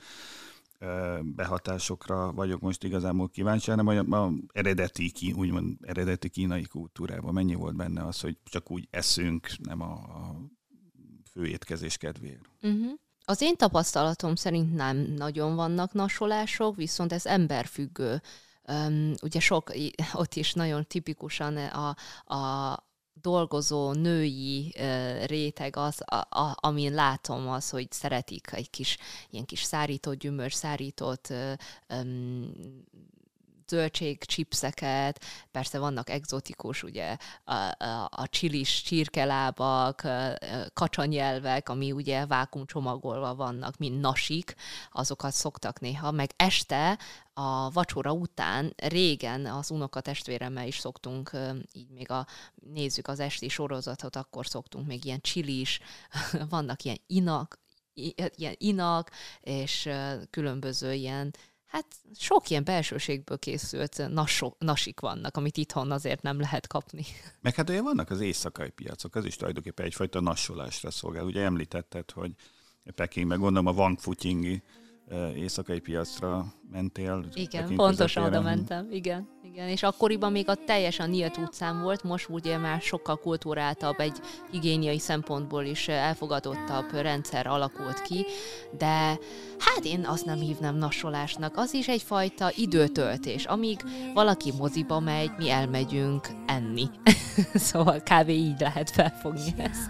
[1.23, 7.75] behatásokra vagyok most igazából kíváncsi, hanem a, a eredeti, úgymond eredeti kínai kultúrában mennyi volt
[7.75, 10.35] benne az, hogy csak úgy eszünk, nem a, a
[11.31, 12.49] főétkezés kedvéért.
[12.61, 12.91] Uh-huh.
[13.25, 18.21] Az én tapasztalatom szerint nem nagyon vannak nasolások, viszont ez emberfüggő.
[18.67, 19.71] Um, ugye sok,
[20.13, 21.95] ott is nagyon tipikusan a,
[22.35, 22.77] a
[23.23, 24.75] dolgozó női
[25.25, 28.97] réteg az, a, a, amin látom az, hogy szeretik egy kis
[29.29, 31.33] ilyen kis szárított gyümölcs, szárított
[31.89, 32.51] um,
[33.67, 40.07] zöldség chipseket, persze vannak egzotikus, ugye a, a, a csilis csirkelábak,
[40.73, 44.55] kacsanyelvek, ami ugye vákumcsomagolva vannak, mint nasik,
[44.91, 46.99] azokat szoktak néha, meg este
[47.33, 51.31] a vacsora után régen az unoka testvéremmel is szoktunk,
[51.71, 55.79] így még a, nézzük az esti sorozatot, akkor szoktunk még ilyen csilis,
[56.49, 57.59] vannak ilyen inak,
[58.35, 59.89] ilyen inak, és
[60.29, 61.31] különböző ilyen
[61.73, 67.05] Hát sok ilyen belsőségből készült nasok, nasik vannak, amit itthon azért nem lehet kapni.
[67.41, 71.25] Meg hát ugye vannak az éjszakai piacok, az is tulajdonképpen egyfajta nassolásra szolgál.
[71.25, 72.31] Ugye említetted, hogy
[72.95, 74.63] Pekingben gondolom a Wang Futingi
[75.35, 77.25] éjszakai piacra mentél.
[77.33, 79.67] Igen, pontosan oda mentem, igen, igen.
[79.67, 84.19] És akkoriban még a teljesen nyílt utcán volt, most ugye már sokkal kultúráltabb, egy
[84.51, 88.25] higiéniai szempontból is elfogadottabb rendszer alakult ki,
[88.77, 89.17] de
[89.59, 93.45] hát én azt nem hívnám nasolásnak, az is egyfajta időtöltés.
[93.45, 93.79] Amíg
[94.13, 96.89] valaki moziba megy, mi elmegyünk enni.
[97.53, 99.89] szóval kávé így lehet felfogni ezt.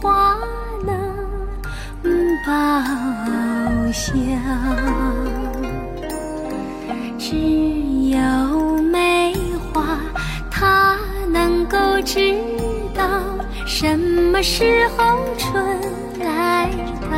[0.00, 0.34] 花
[0.82, 0.96] 能
[2.46, 2.52] 报
[3.92, 4.10] 效，
[7.18, 7.36] 只
[8.08, 8.18] 有
[8.82, 9.34] 梅
[9.72, 9.98] 花，
[10.50, 10.96] 它
[11.30, 12.34] 能够知
[12.94, 13.04] 道
[13.66, 15.62] 什么时候春
[16.20, 16.70] 来
[17.02, 17.16] 到。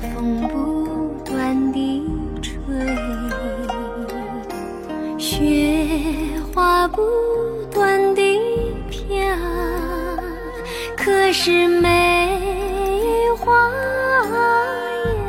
[0.00, 2.08] 寒风不断地
[2.40, 2.52] 吹，
[5.18, 5.98] 雪
[6.54, 7.02] 花不
[7.72, 8.13] 断
[11.36, 12.38] 是梅
[13.36, 13.68] 花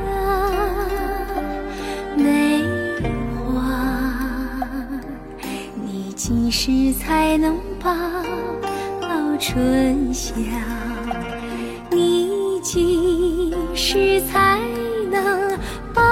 [0.05, 0.13] 呀，
[2.15, 2.63] 梅
[3.43, 3.59] 花，
[5.73, 7.89] 你几时才能报
[9.39, 10.31] 春晓？
[11.89, 14.61] 你几时才
[15.09, 15.57] 能
[15.91, 16.03] 报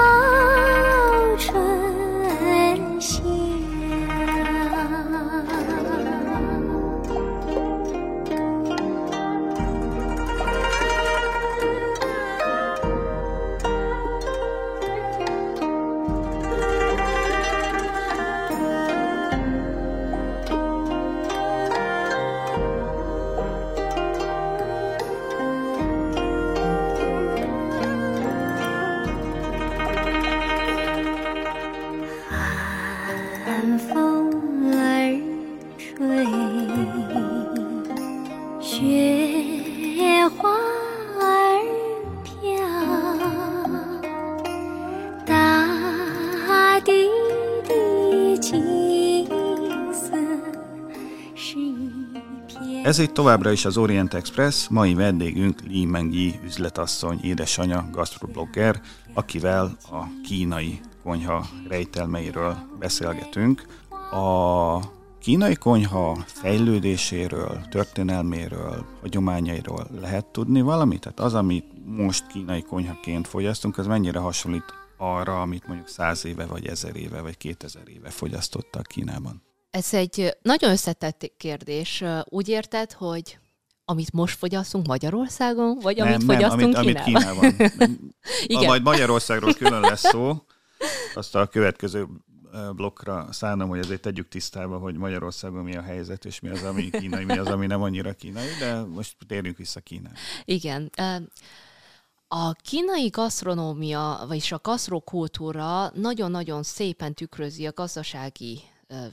[52.94, 58.80] ？Ez itt továbbra is az Orient Express, mai vendégünk Li Mengyi üzletasszony, édesanyja, gastroblogger,
[59.14, 63.66] akivel a kínai konyha rejtelmeiről beszélgetünk.
[64.10, 64.78] A
[65.18, 71.00] kínai konyha fejlődéséről, történelméről, hagyományairól lehet tudni valamit?
[71.00, 76.46] Tehát az, amit most kínai konyhaként fogyasztunk, az mennyire hasonlít arra, amit mondjuk száz éve,
[76.46, 79.42] vagy ezer éve, vagy kétezer éve fogyasztottak Kínában?
[79.74, 82.04] Ez egy nagyon összetett kérdés.
[82.24, 83.38] Úgy érted, hogy
[83.84, 87.38] amit most fogyasztunk Magyarországon, vagy nem, amit nem, fogyasztunk amit, Kínában?
[87.38, 87.90] Amit Kínában.
[88.46, 88.64] Igen.
[88.64, 90.44] Majd Magyarországról külön lesz szó,
[91.14, 92.06] azt a következő
[92.76, 96.90] blokkra szánom, hogy ezért tegyük tisztába, hogy Magyarországon mi a helyzet, és mi az, ami
[96.90, 100.14] kínai, mi az, ami nem annyira kínai, de most térjünk vissza Kínába.
[100.44, 100.90] Igen.
[102.28, 108.60] A kínai gasztronómia, vagyis a gasztrokultúra nagyon-nagyon szépen tükrözi a gazdasági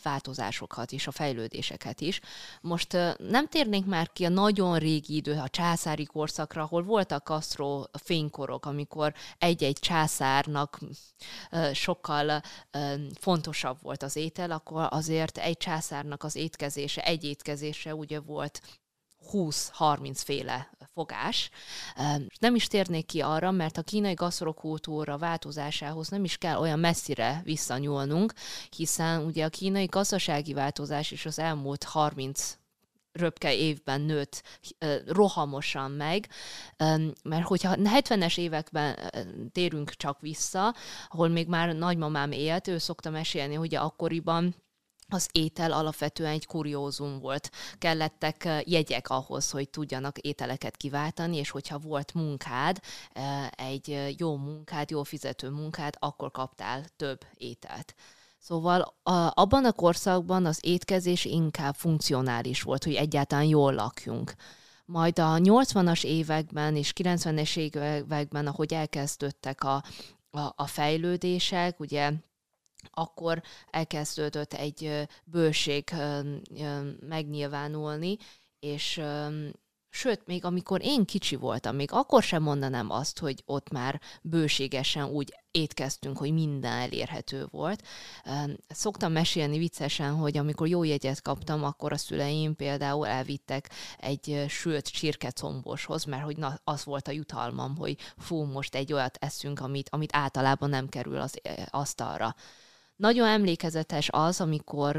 [0.03, 2.19] változásokat és a fejlődéseket is.
[2.61, 7.83] Most nem térnénk már ki a nagyon régi idő, a császári korszakra, ahol voltak Castro
[8.03, 10.79] fénykorok, amikor egy-egy császárnak
[11.73, 12.41] sokkal
[13.19, 18.61] fontosabb volt az étel, akkor azért egy császárnak az étkezése, egy étkezése ugye volt
[19.33, 21.49] 20-30 féle fogás.
[22.39, 27.41] Nem is térnék ki arra, mert a kínai gasztrokultúra változásához nem is kell olyan messzire
[27.43, 28.33] visszanyúlnunk,
[28.69, 32.59] hiszen ugye a kínai gazdasági változás is az elmúlt 30
[33.11, 34.43] röpke évben nőtt
[35.05, 36.29] rohamosan meg,
[37.23, 39.11] mert hogyha 70-es években
[39.51, 40.75] térünk csak vissza,
[41.09, 44.55] ahol még már nagymamám élt, ő szokta mesélni, hogy akkoriban
[45.13, 47.49] az étel alapvetően egy kuriózum volt.
[47.77, 52.79] Kellettek jegyek ahhoz, hogy tudjanak ételeket kiváltani, és hogyha volt munkád,
[53.51, 57.95] egy jó munkád, jó fizető munkád, akkor kaptál több ételt.
[58.39, 64.33] Szóval a, abban a korszakban az étkezés inkább funkcionális volt, hogy egyáltalán jól lakjunk.
[64.85, 69.83] Majd a 80-as években és 90-es években, ahogy elkezdődtek a,
[70.31, 72.11] a, a fejlődések, ugye
[72.91, 75.89] akkor elkezdődött egy bőség
[76.99, 78.17] megnyilvánulni,
[78.59, 79.01] és
[79.93, 85.05] Sőt, még amikor én kicsi voltam, még akkor sem mondanám azt, hogy ott már bőségesen
[85.05, 87.83] úgy étkeztünk, hogy minden elérhető volt.
[88.67, 94.87] Szoktam mesélni viccesen, hogy amikor jó jegyet kaptam, akkor a szüleim például elvittek egy sült
[94.87, 99.89] csirkecomboshoz, mert hogy na, az volt a jutalmam, hogy fú, most egy olyat eszünk, amit,
[99.89, 102.35] amit általában nem kerül az asztalra.
[103.01, 104.95] Nagyon emlékezetes az, amikor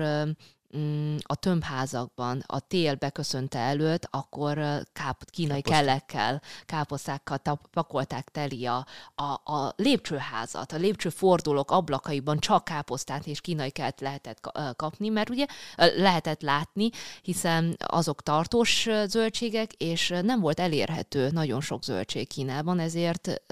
[0.77, 4.55] mm, a tömbházakban a tél beköszönte előtt, akkor
[4.93, 5.85] káp, kínai Káposzta.
[5.85, 7.39] kellekkel, káposztákkal
[7.71, 10.73] pakolták teli a, a, a lépcsőházat.
[10.73, 16.91] A lépcsőfordulók ablakaiban csak káposztát és kínai kelt lehetett kapni, mert ugye lehetett látni,
[17.23, 23.43] hiszen azok tartós zöldségek, és nem volt elérhető nagyon sok zöldség Kínában, ezért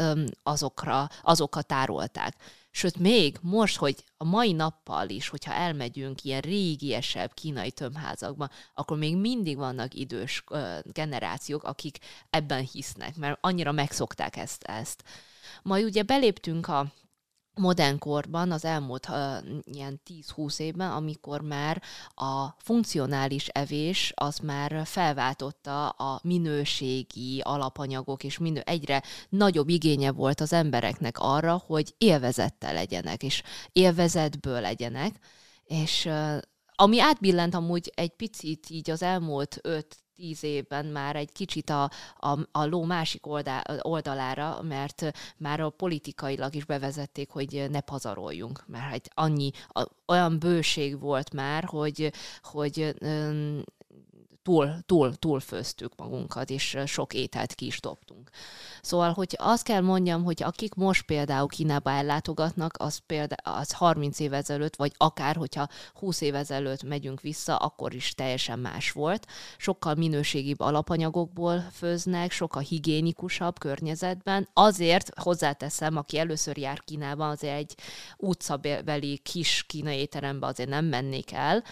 [0.43, 2.37] azokra, azokat tárolták.
[2.71, 8.99] Sőt, még most, hogy a mai nappal is, hogyha elmegyünk ilyen régiesebb kínai tömbházakba, akkor
[8.99, 10.45] még mindig vannak idős
[10.83, 11.99] generációk, akik
[12.31, 14.63] ebben hisznek, mert annyira megszokták ezt.
[14.63, 15.03] ezt.
[15.63, 16.93] Majd ugye beléptünk a
[17.61, 19.17] modern korban, az elmúlt uh,
[19.65, 20.01] ilyen
[20.37, 21.83] 10-20 évben, amikor már
[22.15, 30.41] a funkcionális evés az már felváltotta a minőségi alapanyagok, és minő, egyre nagyobb igénye volt
[30.41, 33.43] az embereknek arra, hogy élvezettel legyenek, és
[33.73, 35.15] élvezetből legyenek,
[35.65, 36.39] és uh,
[36.75, 39.61] ami átbillent amúgy egy picit így az elmúlt
[40.21, 45.71] tíz évben már egy kicsit a, a, a ló másik oldal, oldalára, mert már a
[45.71, 52.13] politikailag is bevezették, hogy ne pazaroljunk, mert hát annyi, a, olyan bőség volt már, hogy,
[52.43, 52.95] hogy
[54.51, 58.31] túl, túl, túlfőztük magunkat, és sok ételt ki is dobtunk.
[58.83, 64.19] Szóval, hogy azt kell mondjam, hogy akik most például Kínába ellátogatnak, az például az 30
[64.19, 69.27] év ezelőtt, vagy akár, hogyha 20 év ezelőtt megyünk vissza, akkor is teljesen más volt.
[69.57, 74.49] Sokkal minőségibb alapanyagokból főznek, sokkal higiénikusabb környezetben.
[74.53, 77.75] Azért hozzáteszem, aki először jár Kínában, azért egy
[78.17, 81.65] utcabeli kis kínai étterembe azért nem mennék el.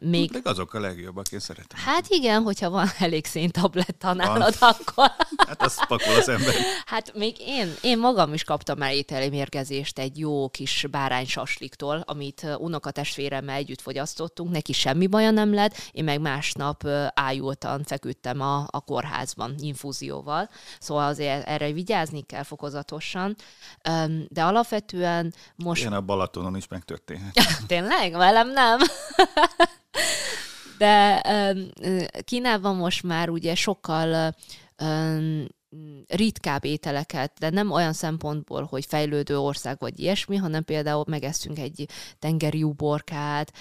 [0.00, 0.32] Még...
[0.32, 1.80] Még azok a legjobbak, én szeretem.
[1.84, 5.10] Hát igen, hogyha van elég széntabletta nálad, akkor...
[5.48, 6.54] Hát azt pakol az ember.
[6.86, 13.56] Hát még én, én magam is kaptam már ételemérgezést egy jó kis báránysasliktól, amit unokatestvéremmel
[13.56, 19.54] együtt fogyasztottunk, neki semmi baja nem lett, én meg másnap ájultan feküdtem a, a kórházban
[19.58, 20.48] infúzióval,
[20.80, 23.36] szóval azért erre vigyázni kell fokozatosan,
[24.28, 25.80] de alapvetően most...
[25.80, 27.34] Ilyen a Balatonon is megtörténhet.
[27.66, 28.12] Tényleg?
[28.12, 28.78] Velem nem?
[30.78, 31.22] De
[32.24, 34.34] Kínában most már ugye sokkal
[36.06, 41.88] ritkább ételeket, de nem olyan szempontból, hogy fejlődő ország vagy ilyesmi, hanem például megeszünk egy
[42.18, 43.52] tengeri uborkát,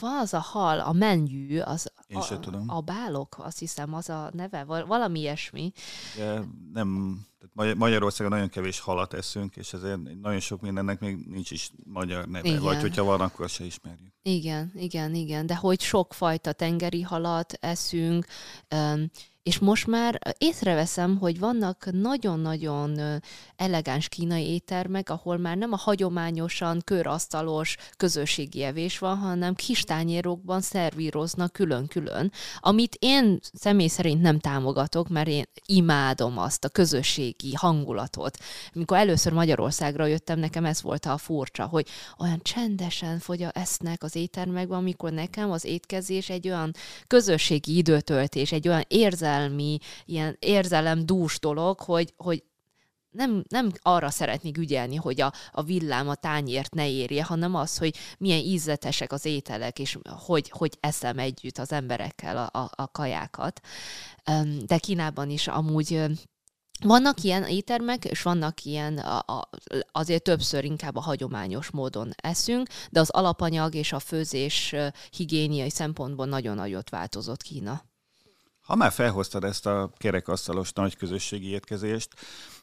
[0.00, 2.70] van az a hal, a menjű, az Én a, tudom.
[2.70, 5.72] a bálok, azt hiszem, az a neve, valami ilyesmi.
[6.16, 6.40] De
[6.72, 11.70] nem, tehát Magyarországon nagyon kevés halat eszünk, és ezért nagyon sok mindennek még nincs is
[11.84, 12.62] magyar neve, igen.
[12.62, 14.12] vagy hogyha van, akkor se ismerjük.
[14.22, 18.26] Igen, igen, igen, de hogy sok fajta tengeri halat eszünk,
[19.42, 23.20] és most már észreveszem, hogy vannak nagyon-nagyon
[23.56, 30.60] elegáns kínai éttermek, ahol már nem a hagyományosan körasztalos közösségi evés van, hanem kis tányérokban
[30.60, 38.38] szervíroznak külön-külön, amit én személy szerint nem támogatok, mert én imádom azt a közösségi hangulatot.
[38.74, 41.88] Amikor először Magyarországra jöttem, nekem ez volt a furcsa, hogy
[42.18, 46.72] olyan csendesen fogya esznek az éttermekben, amikor nekem az étkezés egy olyan
[47.06, 49.30] közösségi időtöltés, egy olyan érzelmi,
[50.04, 52.44] ilyen érzelemdús dolog, hogy, hogy
[53.12, 57.78] nem, nem arra szeretnék ügyelni, hogy a, a villám a tányért ne érje, hanem az,
[57.78, 62.90] hogy milyen ízletesek az ételek, és hogy, hogy eszem együtt az emberekkel a, a, a
[62.90, 63.60] kajákat.
[64.66, 66.00] De Kínában is amúgy
[66.84, 69.48] vannak ilyen éttermek, és vannak ilyen, a, a,
[69.92, 74.74] azért többször inkább a hagyományos módon eszünk, de az alapanyag és a főzés
[75.10, 77.82] higiéniai szempontból nagyon nagyot változott Kína.
[78.72, 82.14] Ha már felhoztad ezt a kerekasztalos nagy közösségi étkezést,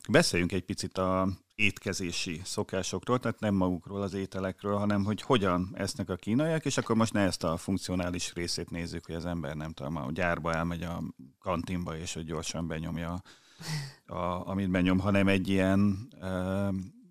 [0.09, 6.09] beszéljünk egy picit a étkezési szokásokról, tehát nem magukról az ételekről, hanem hogy hogyan esznek
[6.09, 9.71] a kínaiak, és akkor most ne ezt a funkcionális részét nézzük, hogy az ember nem
[9.71, 11.03] tudom, a gyárba elmegy a
[11.39, 13.21] kantinba, és hogy gyorsan benyomja,
[14.05, 16.09] a, amit benyom, hanem egy ilyen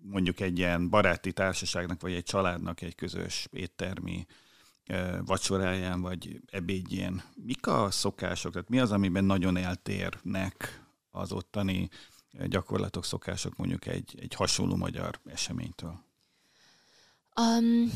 [0.01, 4.25] mondjuk egy ilyen baráti társaságnak, vagy egy családnak egy közös éttermi
[5.25, 7.23] vacsoráján, vagy ebédjén.
[7.35, 8.51] Mik a szokások?
[8.51, 11.89] Tehát mi az, amiben nagyon eltérnek az ottani
[12.31, 15.99] gyakorlatok, szokások mondjuk egy, egy hasonló magyar eseménytől?
[17.35, 17.91] Um,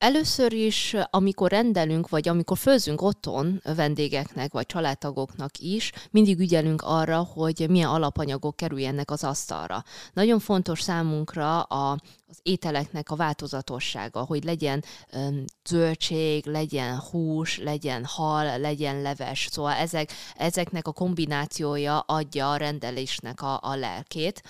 [0.00, 7.18] Először is, amikor rendelünk, vagy amikor főzünk otthon vendégeknek, vagy családtagoknak is, mindig ügyelünk arra,
[7.18, 9.84] hogy milyen alapanyagok kerüljenek az asztalra.
[10.12, 11.90] Nagyon fontos számunkra a,
[12.28, 19.48] az ételeknek a változatossága, hogy legyen um, zöldség, legyen hús, legyen hal, legyen leves.
[19.50, 24.42] Szóval ezek, ezeknek a kombinációja adja a rendelésnek a, a lelkét.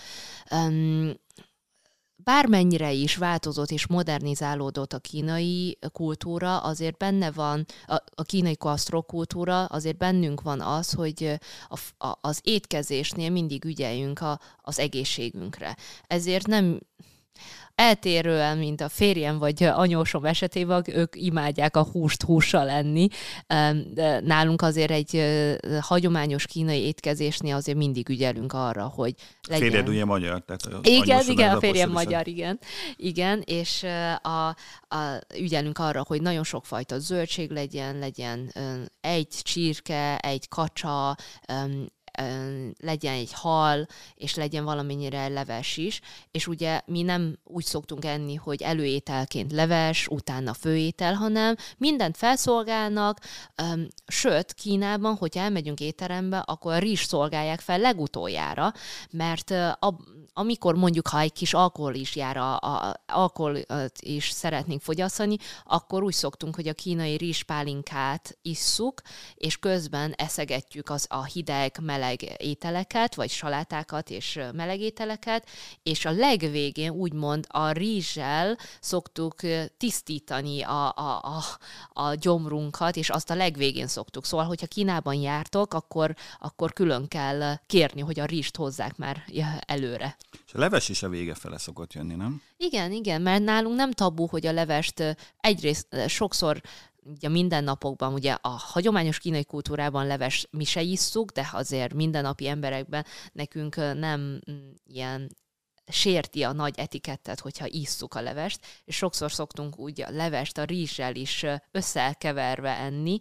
[0.51, 1.13] Um,
[2.31, 8.57] bármennyire is változott és modernizálódott a kínai kultúra, azért benne van, a, a kínai
[9.07, 15.77] kultúra, azért bennünk van az, hogy a, a, az étkezésnél mindig ügyeljünk a, az egészségünkre.
[16.07, 16.81] Ezért nem
[17.81, 23.09] eltérően, mint a férjem vagy anyósom esetében, ők imádják a húst hússal lenni.
[24.25, 25.23] Nálunk azért egy
[25.81, 29.15] hagyományos kínai étkezésnél azért mindig ügyelünk arra, hogy
[29.49, 29.69] legyen...
[29.69, 32.59] Férjed ugye magyar, tehát Igen, igen, a férjem magyar, igen.
[32.97, 33.87] Igen, és
[34.23, 34.47] a,
[34.97, 38.53] a, ügyelünk arra, hogy nagyon sokfajta zöldség legyen, legyen
[39.01, 41.17] egy csirke, egy kacsa,
[42.81, 46.01] legyen egy hal, és legyen valamennyire leves is,
[46.31, 53.19] és ugye mi nem úgy szoktunk enni, hogy előételként leves, utána főétel, hanem mindent felszolgálnak,
[54.07, 58.73] sőt, Kínában, hogyha elmegyünk étterembe, akkor rizs szolgálják fel legutoljára,
[59.11, 59.97] mert a,
[60.33, 63.59] amikor mondjuk, ha egy kis alkohol is jár, a, a, alkohol
[64.01, 69.01] is szeretnénk fogyasztani, akkor úgy szoktunk, hogy a kínai rizspálinkát isszuk,
[69.35, 75.49] és közben eszegetjük az a hideg, meleg ételeket, vagy salátákat és meleg ételeket,
[75.83, 79.35] és a legvégén úgymond a rizssel szoktuk
[79.77, 81.43] tisztítani a, a, a,
[82.03, 84.25] a gyomrunkat, és azt a legvégén szoktuk.
[84.25, 89.25] Szóval, hogyha Kínában jártok, akkor, akkor külön kell kérni, hogy a rizst hozzák már
[89.67, 90.17] előre.
[90.47, 92.43] És a leves is a vége fele szokott jönni, nem?
[92.57, 96.61] Igen, igen, mert nálunk nem tabu, hogy a levest egyrészt sokszor
[97.05, 103.05] ugye mindennapokban, ugye a hagyományos kínai kultúrában leves mi se isszuk, de azért mindennapi emberekben
[103.33, 105.37] nekünk nem mm, ilyen
[105.87, 110.65] sérti a nagy etikettet, hogyha isszuk a levest, és sokszor szoktunk úgy a levest a
[110.65, 113.21] rizssel is összekeverve enni,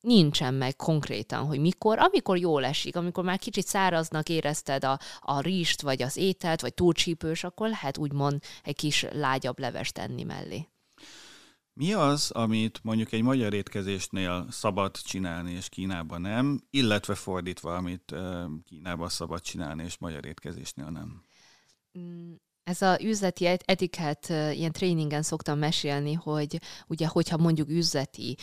[0.00, 5.40] nincsen meg konkrétan, hogy mikor, amikor jól esik, amikor már kicsit száraznak érezted a, a
[5.40, 10.68] rizst, vagy az ételt, vagy túlcsípős, akkor lehet úgymond egy kis lágyabb levest tenni mellé.
[11.72, 18.14] Mi az, amit mondjuk egy magyar étkezésnél szabad csinálni, és Kínában nem, illetve fordítva, amit
[18.64, 21.22] Kínában szabad csinálni, és magyar étkezésnél nem?
[21.98, 22.32] Mm,
[22.62, 28.36] ez a üzleti etikett ilyen tréningen szoktam mesélni, hogy ugye, hogyha mondjuk üzleti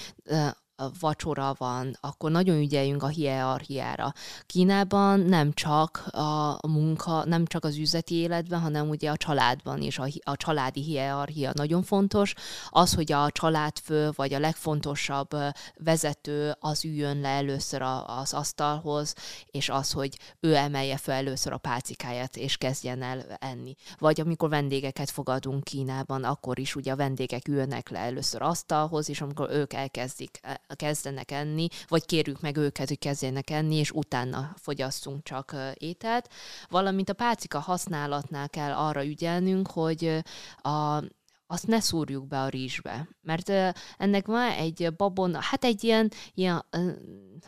[1.00, 4.14] vacsora van, akkor nagyon ügyeljünk a hierarchiára.
[4.46, 10.00] Kínában nem csak a munka, nem csak az üzleti életben, hanem ugye a családban is
[10.00, 12.34] a, a családi hierarchia nagyon fontos.
[12.70, 15.30] Az, hogy a családfő vagy a legfontosabb
[15.78, 19.14] vezető az üljön le először az asztalhoz,
[19.52, 23.76] és az, hogy ő emelje fel először a pálcikáját, és kezdjen el enni.
[23.98, 29.22] Vagy amikor vendégeket fogadunk Kínában, akkor is ugye a vendégek ülnek le először asztalhoz, és
[29.22, 30.40] amikor ők elkezdik
[30.76, 36.30] kezdenek enni, vagy kérjük meg őket, hogy kezdjenek enni, és utána fogyasszunk csak ételt.
[36.70, 40.24] Valamint a pálcika használatnál kell arra ügyelnünk, hogy
[40.62, 41.02] a,
[41.48, 43.08] azt ne szúrjuk be a rizsbe.
[43.22, 43.50] Mert
[43.98, 46.66] ennek van egy babon, hát egy ilyen, ilyen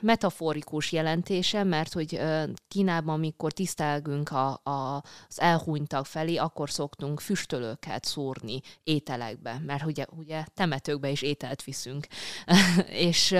[0.01, 2.21] metaforikus jelentése, mert hogy
[2.67, 10.05] Kínában, amikor tisztelgünk a, a, az elhunytak felé, akkor szoktunk füstölőket szúrni ételekbe, mert ugye,
[10.17, 12.07] ugye temetőkbe is ételt viszünk.
[12.89, 13.35] és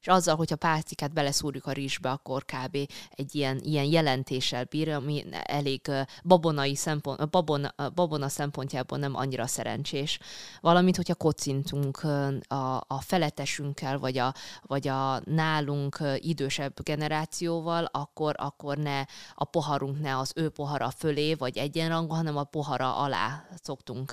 [0.00, 2.76] és azzal, hogyha pálcikát beleszúrjuk a rizsbe, akkor kb.
[3.10, 5.90] egy ilyen, ilyen jelentéssel bír, ami elég
[6.22, 10.18] babonai szempont, babona, babona szempontjából nem annyira szerencsés.
[10.60, 12.02] Valamint, hogyha kocintunk
[12.48, 19.04] a, a feletesünkkel, vagy a, vagy a nálunk idősebb generációval, akkor, akkor ne
[19.34, 24.12] a poharunk ne az ő pohara fölé, vagy egyenrangú, hanem a pohara alá szoktunk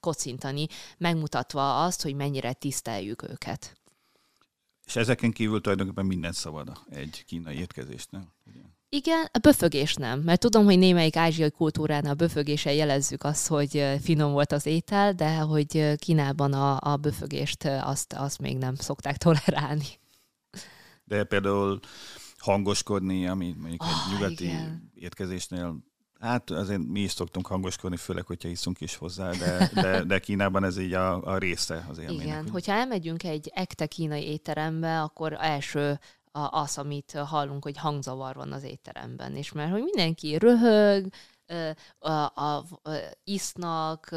[0.00, 0.66] kocintani,
[0.98, 3.77] megmutatva azt, hogy mennyire tiszteljük őket.
[4.88, 8.34] És ezeken kívül tulajdonképpen minden szabad egy kínai étkezésnél.
[8.46, 8.60] Ugye?
[8.88, 13.84] Igen, a böfögés nem, mert tudom, hogy némelyik ázsiai kultúránál a böfögéssel jelezzük azt, hogy
[14.02, 19.16] finom volt az étel, de hogy Kínában a, a böfögést azt, azt még nem szokták
[19.16, 19.86] tolerálni.
[21.04, 21.80] De például
[22.38, 24.90] hangoskodni, ami mondjuk oh, egy ah, nyugati igen.
[24.94, 25.76] étkezésnél
[26.18, 30.64] Hát azért mi is szoktunk hangoskodni, főleg, hogyha iszunk is hozzá, de, de, de Kínában
[30.64, 32.26] ez így a, a része az élménynek.
[32.26, 35.98] Igen, hogyha elmegyünk egy ekte kínai étterembe, akkor első
[36.32, 41.06] az, amit hallunk, hogy hangzavar van az étteremben, és mert hogy mindenki röhög,
[41.98, 42.64] a, a, a,
[43.24, 44.14] isznak,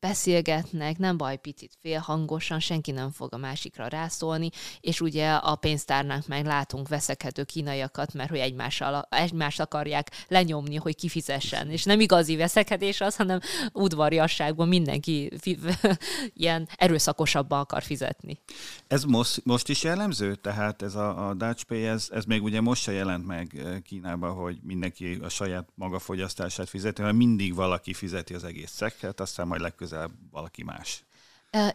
[0.00, 6.26] beszélgetnek, nem baj, picit félhangosan, senki nem fog a másikra rászólni, és ugye a pénztárnánk
[6.26, 12.36] meg látunk veszekedő kínaiakat, mert hogy egymással, egymást akarják lenyomni, hogy kifizessen, és nem igazi
[12.36, 13.40] veszekedés az, hanem
[13.72, 15.58] udvariasságban mindenki fi,
[16.34, 18.38] ilyen erőszakosabban akar fizetni.
[18.86, 20.34] Ez most, most is jellemző?
[20.34, 24.32] Tehát ez a, a Dutch Pay, ez, ez még ugye most se jelent meg Kínában,
[24.32, 29.46] hogy mindenki a saját maga fogyasztását fizeti, hanem mindig valaki fizeti az egész szekket, aztán
[29.46, 31.04] majd legközelebb valaki más.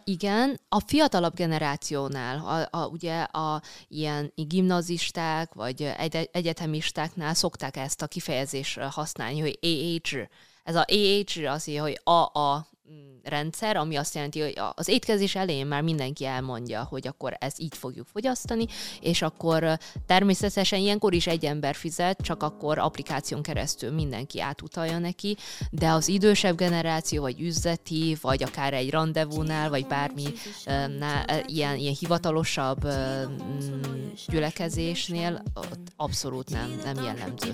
[0.04, 8.02] Igen, a fiatalabb generációnál, a, a, ugye a ilyen gimnazisták vagy egy, egyetemistáknál szokták ezt
[8.02, 10.18] a kifejezést használni, hogy AH.
[10.64, 12.66] Ez a AH az, hogy AA
[13.22, 17.76] rendszer, ami azt jelenti, hogy az étkezés elején már mindenki elmondja, hogy akkor ezt így
[17.76, 18.66] fogjuk fogyasztani,
[19.00, 25.36] és akkor természetesen ilyenkor is egy ember fizet, csak akkor applikáción keresztül mindenki átutalja neki,
[25.70, 30.24] de az idősebb generáció, vagy üzleti, vagy akár egy rendezvúnál, vagy bármi
[31.46, 32.88] ilyen, ilyen hivatalosabb
[34.26, 37.52] gyülekezésnél ott abszolút nem, nem jellemző.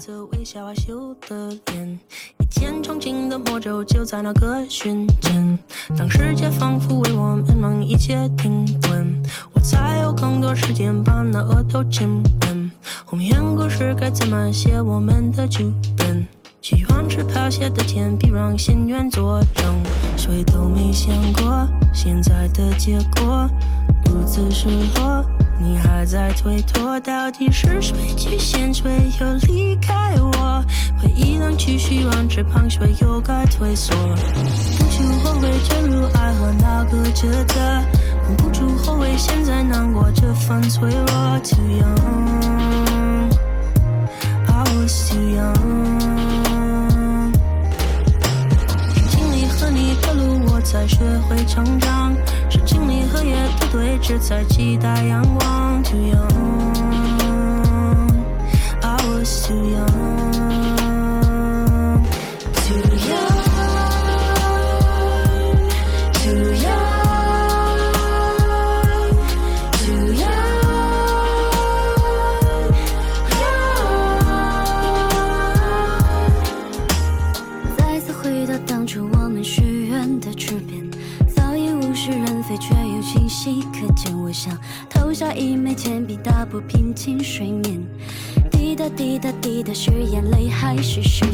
[5.96, 9.22] 当世界仿佛为我们忙，一切停顿，
[9.52, 12.70] 我才有更多时间把那额头亲吻。
[13.04, 14.80] 红颜故事该怎么写？
[14.80, 16.26] 我们的剧本，
[16.60, 19.64] 喜欢吃螃蟹的甜比让心愿作证。
[20.16, 23.48] 谁都没想过现在的结果
[24.06, 25.24] 如此失落。
[25.58, 30.64] 你还在推脱，到底是谁去先，谁又离开我？
[31.00, 33.94] 回忆荡去，希望翅膀，谁又该退缩？
[34.78, 37.82] 不求后悔坠入爱河那个抉择，
[38.36, 41.06] 不住后悔现在难过这份脆弱。
[41.42, 43.30] Too young,
[44.46, 46.15] I was too young。
[50.66, 50.98] 才学
[51.28, 52.12] 会成长。
[52.50, 55.82] 是经历和夜的对峙，才期待阳光。
[55.84, 56.24] Too young,
[58.82, 60.45] I was too young。
[89.16, 91.24] 滴答滴答，是眼泪还是时？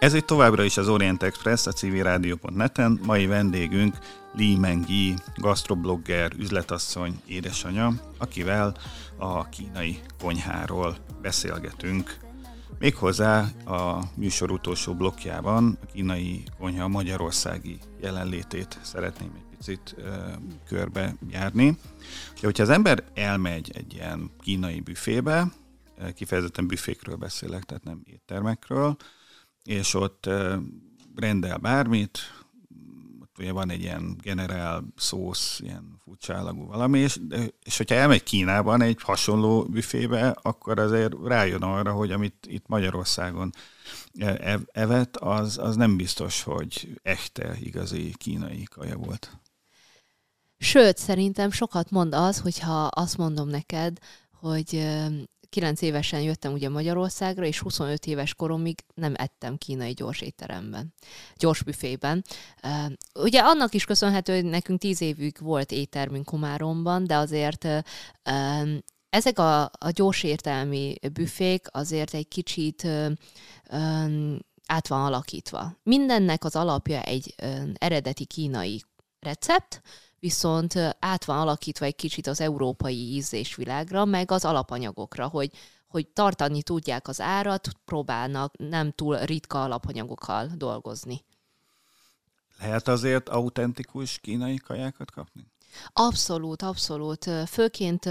[0.00, 3.00] Ez itt továbbra is az Orient Express a civilrádió.net-en.
[3.04, 3.96] Mai vendégünk
[4.34, 8.76] Li Mengyi, gastroblogger, üzletasszony, édesanyja, akivel
[9.16, 12.16] a kínai konyháról beszélgetünk.
[12.78, 20.04] Méghozzá a műsor utolsó blokkjában a kínai konyha magyarországi jelenlétét szeretném egy picit uh,
[20.68, 21.76] körbe járni.
[22.40, 25.52] Hogyha az ember elmegy egy ilyen kínai büfébe,
[26.14, 28.96] kifejezetten büfékről beszélek, tehát nem éttermekről,
[29.64, 30.28] és ott
[31.14, 32.18] rendel bármit,
[33.20, 37.20] ott ugye van egy ilyen generál szósz, ilyen furcsálagú valami, és,
[37.62, 43.50] és hogyha elmegy Kínában egy hasonló büfébe, akkor azért rájön arra, hogy amit itt Magyarországon
[44.72, 49.40] evett, az, az nem biztos, hogy echte, igazi kínai kaja volt.
[50.58, 53.98] Sőt, szerintem sokat mond az, hogyha azt mondom neked,
[54.32, 54.86] hogy
[55.50, 60.94] 9 évesen jöttem ugye Magyarországra, és 25 éves koromig nem ettem kínai gyors étteremben,
[61.36, 62.24] gyors büfében.
[63.14, 67.66] Ugye annak is köszönhető, hogy nekünk 10 évig volt éttermünk Komáromban, de azért
[69.10, 72.86] ezek a, a gyors értelmi büfék azért egy kicsit
[74.66, 75.76] át van alakítva.
[75.82, 77.34] Mindennek az alapja egy
[77.74, 78.82] eredeti kínai
[79.20, 79.82] recept,
[80.20, 85.50] viszont át van alakítva egy kicsit az európai ízésvilágra, meg az alapanyagokra, hogy,
[85.88, 91.24] hogy tartani tudják az árat, próbálnak nem túl ritka alapanyagokkal dolgozni.
[92.58, 95.46] Lehet azért autentikus kínai kajákat kapni?
[95.92, 97.30] Abszolút, abszolút.
[97.46, 98.04] Főként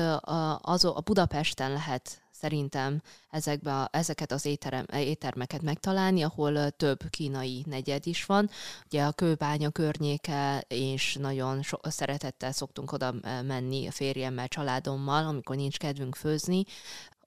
[0.62, 7.64] az, a Budapesten lehet szerintem ezekbe a, ezeket az étterem, éttermeket megtalálni, ahol több kínai
[7.68, 8.50] negyed is van.
[8.86, 13.14] Ugye a kőbánya környéke, és nagyon so, szeretettel szoktunk oda
[13.44, 16.64] menni a férjemmel, családommal, amikor nincs kedvünk főzni.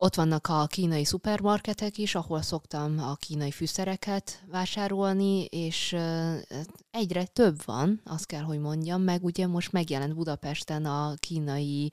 [0.02, 5.96] Ott vannak a kínai szupermarketek is, ahol szoktam a kínai fűszereket vásárolni, és
[6.90, 11.90] egyre több van, azt kell, hogy mondjam, meg ugye most megjelent Budapesten a kínai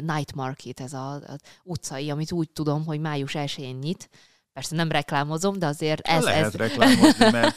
[0.00, 1.22] night market, ez az
[1.64, 4.10] utcai, amit úgy tudom, hogy május 1-én nyit.
[4.52, 6.24] Persze nem reklámozom, de azért ez...
[6.24, 6.54] Lehet ez...
[6.54, 7.56] reklámozni, mert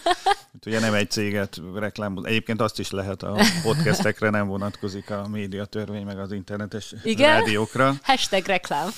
[0.66, 2.30] ugye nem egy céget reklámozni.
[2.30, 7.40] Egyébként azt is lehet a podcastekre, nem vonatkozik a médiatörvény, meg az internetes Igen?
[7.40, 7.94] rádiókra.
[8.02, 8.90] Hashtag reklám.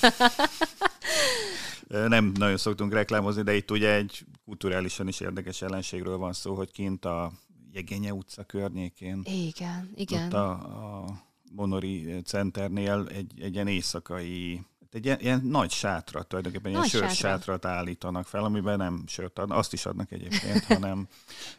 [1.87, 6.71] nem nagyon szoktunk reklámozni, de itt ugye egy kulturálisan is érdekes jelenségről van szó, hogy
[6.71, 7.31] kint a
[7.71, 9.21] Jegenye utca környékén.
[9.23, 10.25] Igen, igen.
[10.25, 11.05] Ott a, a
[11.51, 14.61] Monori Centernél egy, egy ilyen éjszakai
[14.93, 17.65] egy ilyen, ilyen nagy sátrat, tulajdonképpen nagy ilyen sört sátrat.
[17.65, 21.07] állítanak fel, amiben nem sört adnak, azt is adnak egyébként, hanem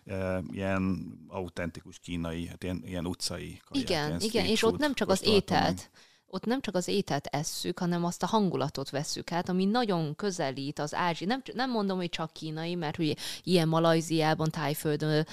[0.07, 4.95] e, ilyen autentikus kínai, hát ilyen, ilyen utcai kaját, Igen, ilyen igen, és ott nem
[4.95, 5.91] csak az ételt,
[6.35, 10.79] ott nem csak az ételt esszük, hanem azt a hangulatot vesszük át, ami nagyon közelít
[10.79, 11.25] az ázsi.
[11.25, 15.27] Nem, nem mondom, hogy csak kínai, mert hogy ilyen Malajziában, Tájföldön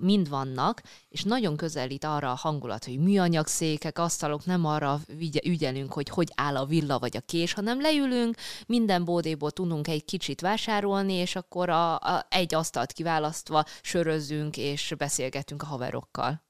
[0.00, 5.00] mind vannak, és nagyon közelít arra a hangulat, hogy műanyag székek, asztalok, nem arra
[5.44, 10.04] ügyelünk, hogy hogy áll a villa vagy a kés, hanem leülünk, minden bódéból tudunk egy
[10.04, 16.45] kicsit vásárolni, és akkor a, a, egy asztalt kiválasztva sörözzünk és beszélgetünk a haverokkal.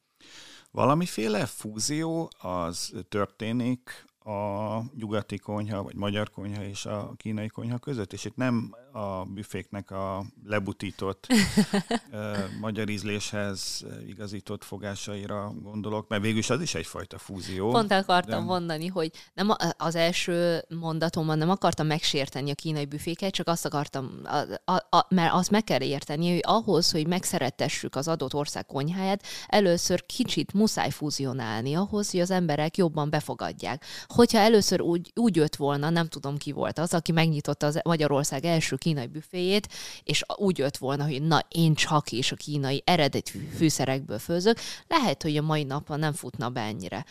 [0.76, 8.12] Valamiféle fúzió az történik a nyugati konyha, vagy magyar konyha és a kínai konyha között,
[8.12, 11.26] és itt nem a büféknek a lebutított
[12.12, 17.70] uh, magyar ízléshez igazított fogásaira gondolok, mert végülis az is egyfajta fúzió.
[17.70, 18.44] Pont akartam de...
[18.44, 24.20] mondani, hogy nem az első mondatomban nem akartam megsérteni a kínai büféket, csak azt akartam,
[24.24, 28.66] a, a, a, mert azt meg kell érteni, hogy ahhoz, hogy megszerettessük az adott ország
[28.66, 33.84] konyháját, először kicsit muszáj fúzionálni ahhoz, hogy az emberek jobban befogadják.
[34.16, 38.44] Hogyha először úgy, úgy jött volna, nem tudom ki volt az, aki megnyitotta az Magyarország
[38.44, 39.68] első kínai büféjét,
[40.04, 44.58] és úgy jött volna, hogy na, én csak is a kínai eredeti fűszerekből főzök,
[44.88, 47.04] lehet, hogy a mai napon nem futna be ennyire.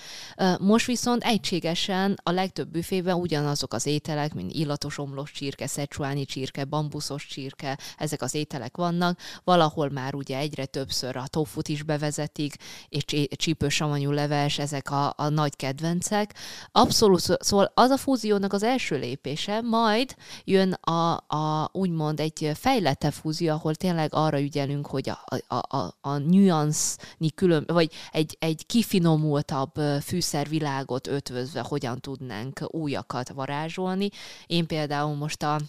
[0.59, 6.63] Most viszont egységesen a legtöbb büfében ugyanazok az ételek, mint illatos omlós csirke, szecsuáni csirke,
[6.63, 9.19] bambuszos csirke, ezek az ételek vannak.
[9.43, 12.55] Valahol már ugye egyre többször a tofut is bevezetik,
[12.89, 13.03] és
[13.35, 16.33] csípős savanyú leves, ezek a, a nagy kedvencek.
[16.71, 16.93] Abszolút,
[17.39, 23.53] szóval az a fúziónak az első lépése, majd jön a, a úgymond egy fejlettebb fúzió,
[23.53, 29.71] ahol tényleg arra ügyelünk, hogy a, a, a, a nüansznyi külön, vagy egy, egy kifinomultabb
[30.01, 34.09] fűszervilágot ötvözve hogyan tudnánk újakat varázsolni.
[34.45, 35.59] Én például most a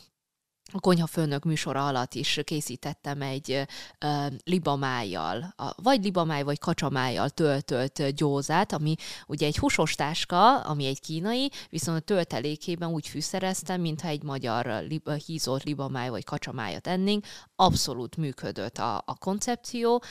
[0.73, 3.67] a konyhafőnök műsora alatt is készítettem egy
[4.05, 8.95] uh, libamájjal, a, vagy libamáj, vagy kacsamájjal töltölt gyózát, ami
[9.27, 14.67] ugye egy húsos táska, ami egy kínai, viszont a töltelékében úgy fűszereztem, mintha egy magyar
[14.89, 17.27] lib, hízott libamáj vagy kacsamájat ennénk.
[17.57, 20.03] Abszolút működött a, a koncepció.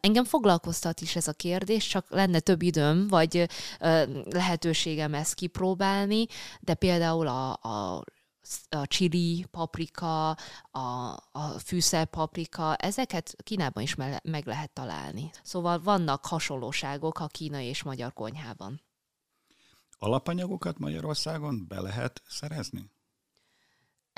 [0.00, 6.26] Engem foglalkoztat is ez a kérdés, csak lenne több időm, vagy uh, lehetőségem ezt kipróbálni,
[6.60, 8.04] de például a, a
[8.68, 10.30] a chili, paprika,
[10.70, 15.30] a, a fűszerpaprika, ezeket Kínában is meg lehet találni.
[15.42, 18.80] Szóval vannak hasonlóságok a kínai és magyar konyhában.
[19.98, 22.90] Alapanyagokat Magyarországon be lehet szerezni?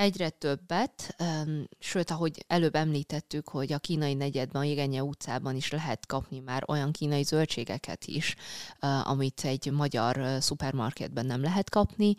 [0.01, 1.17] egyre többet,
[1.79, 6.65] sőt, ahogy előbb említettük, hogy a kínai negyedben, a Jégenye utcában is lehet kapni már
[6.69, 8.35] olyan kínai zöldségeket is,
[9.03, 12.15] amit egy magyar szupermarketben nem lehet kapni.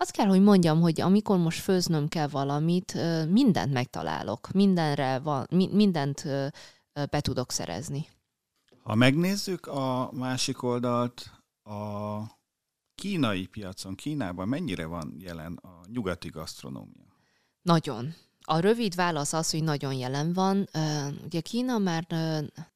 [0.00, 2.94] Azt kell, hogy mondjam, hogy amikor most főznöm kell valamit,
[3.28, 6.24] mindent megtalálok, mindenre van, mindent
[6.92, 8.08] be tudok szerezni.
[8.82, 11.30] Ha megnézzük a másik oldalt,
[11.62, 12.18] a
[12.94, 17.16] kínai piacon, Kínában mennyire van jelen a nyugati gasztronómia?
[17.62, 18.14] Nagyon.
[18.44, 20.68] A rövid válasz az, hogy nagyon jelen van.
[21.24, 22.06] Ugye Kína már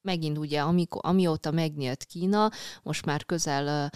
[0.00, 2.50] megint ugye, amikor, amióta megnyílt Kína,
[2.82, 3.90] most már közel,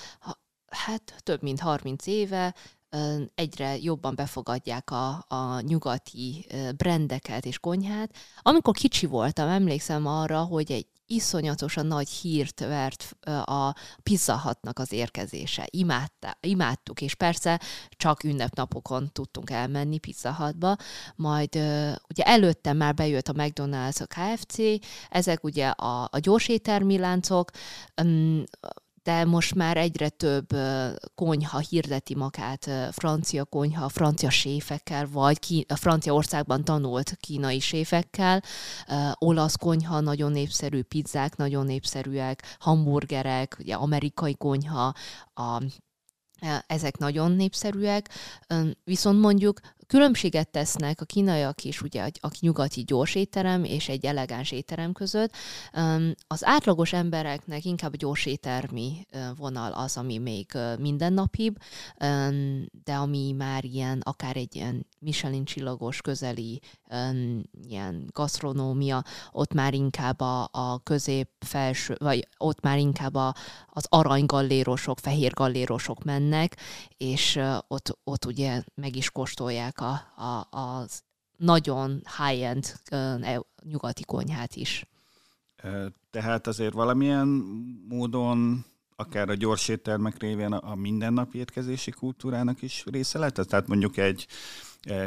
[0.67, 2.55] hát több mint 30 éve,
[3.35, 8.15] egyre jobban befogadják a, a nyugati brendeket és konyhát.
[8.43, 14.93] Amikor kicsi voltam, emlékszem arra, hogy egy iszonyatosan nagy hírt vert a Pizza Hutnak az
[14.93, 15.67] érkezése.
[15.71, 20.77] Imádta, imádtuk, és persze csak ünnepnapokon tudtunk elmenni Pizza Hutba,
[21.17, 21.55] majd
[22.09, 24.57] ugye előtte már bejött a McDonald's, a KFC,
[25.09, 27.51] ezek ugye a, a gyorsétermi láncok,
[29.07, 30.47] de most már egyre több
[31.15, 38.43] konyha hirdeti magát, francia konyha, francia séfekkel, vagy ki, a Franciaországban tanult kínai séfekkel,
[39.15, 44.95] olasz konyha nagyon népszerű, pizzák nagyon népszerűek, hamburgerek, ugye amerikai konyha,
[45.35, 45.63] a
[46.67, 48.09] ezek nagyon népszerűek,
[48.85, 54.51] viszont mondjuk különbséget tesznek a kínaiak is, ugye a nyugati gyors étterem és egy elegáns
[54.51, 55.33] étterem között.
[56.27, 59.07] Az átlagos embereknek inkább a gyors éttermi
[59.37, 60.47] vonal az, ami még
[60.79, 61.57] mindennapibb,
[62.85, 66.61] de ami már ilyen, akár egy ilyen Michelin csillagos közeli
[67.69, 73.35] ilyen gasztronómia, ott már inkább a, a közép felső, vagy ott már inkább a,
[73.67, 76.57] az aranygalérosok, fehér gallérosok mennek,
[76.97, 81.03] és ott, ott ugye meg is kóstolják a, a, az
[81.37, 84.87] nagyon high-end e, nyugati konyhát is.
[86.11, 87.27] Tehát azért valamilyen
[87.89, 88.65] módon
[88.97, 93.35] akár a gyors éttermek révén a mindennapi étkezési kultúrának is része lett?
[93.35, 94.27] Tehát mondjuk egy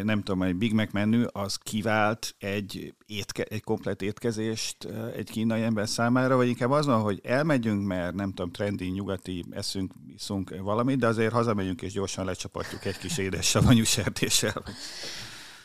[0.04, 5.30] nem tudom, egy Big Mac menü, az kivált egy, étke, egy komplet étkezést eh, egy
[5.30, 9.94] kínai ember számára, vagy inkább az van, hogy elmegyünk, mert nem tudom, trendi, nyugati, eszünk,
[10.16, 14.64] iszunk valamit, de azért hazamegyünk és gyorsan lecsapatjuk egy kis édes savanyú sertéssel.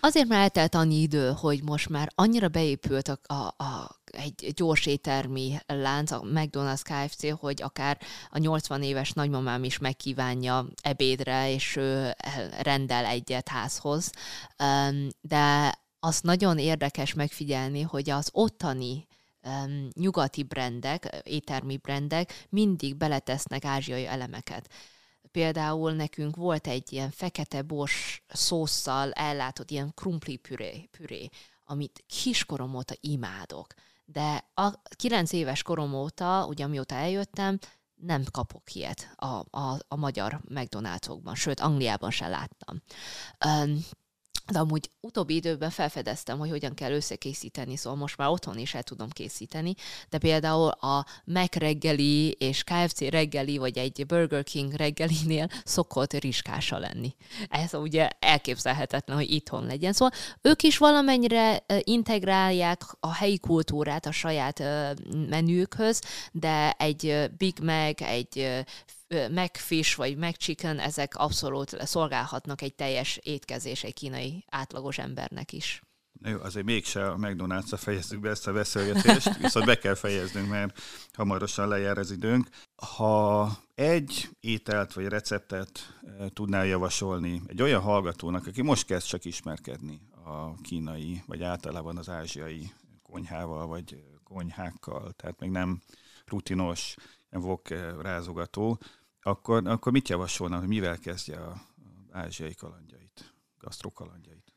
[0.05, 4.87] Azért már eltelt annyi idő, hogy most már annyira beépült a, a, a, egy gyors
[4.87, 8.01] éttermi lánc, a McDonald's KFC, hogy akár
[8.31, 12.15] a 80 éves nagymamám is megkívánja ebédre, és ő
[12.61, 14.11] rendel egyet házhoz.
[15.21, 19.07] De az nagyon érdekes megfigyelni, hogy az ottani
[19.93, 24.69] nyugati brendek, éttermi brendek mindig beletesznek ázsiai elemeket
[25.35, 31.29] például nekünk volt egy ilyen fekete bors szószal ellátott ilyen krumpli püré, püré
[31.65, 33.67] amit kiskorom óta imádok.
[34.05, 37.59] De a kilenc éves korom óta, ugye amióta eljöttem,
[37.95, 42.83] nem kapok ilyet a, a, a magyar McDonald'sokban, sőt, Angliában sem láttam.
[43.47, 43.85] Um,
[44.53, 48.83] de amúgy utóbbi időben felfedeztem, hogy hogyan kell összekészíteni, szóval most már otthon is el
[48.83, 49.75] tudom készíteni,
[50.09, 56.79] de például a Mac reggeli és KFC reggeli, vagy egy Burger King reggelinél szokott rizskása
[56.79, 57.15] lenni.
[57.49, 59.93] Ez ugye elképzelhetetlen, hogy itthon legyen.
[59.93, 64.63] Szóval ők is valamennyire integrálják a helyi kultúrát a saját
[65.29, 66.01] menükhöz,
[66.33, 68.65] de egy Big Mac, egy
[69.31, 75.83] McFish vagy McChicken, ezek abszolút szolgálhatnak egy teljes étkezés egy kínai átlagos embernek is.
[76.27, 80.81] Jó, azért mégse a McDonald's-ra fejezzük be ezt a beszélgetést, viszont be kell fejeznünk, mert
[81.13, 82.49] hamarosan lejár az időnk.
[82.77, 86.01] Ha egy ételt vagy receptet
[86.33, 92.09] tudnál javasolni egy olyan hallgatónak, aki most kezd csak ismerkedni a kínai, vagy általában az
[92.09, 95.83] ázsiai konyhával, vagy konyhákkal, tehát még nem
[96.27, 96.95] rutinos,
[97.31, 97.69] vok
[98.01, 98.79] rázogató,
[99.27, 101.57] akkor, akkor mit javasolna, hogy mivel kezdje az
[102.11, 104.55] ázsiai kalandjait, gasztrokalandjait?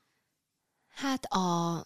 [0.87, 1.85] Hát a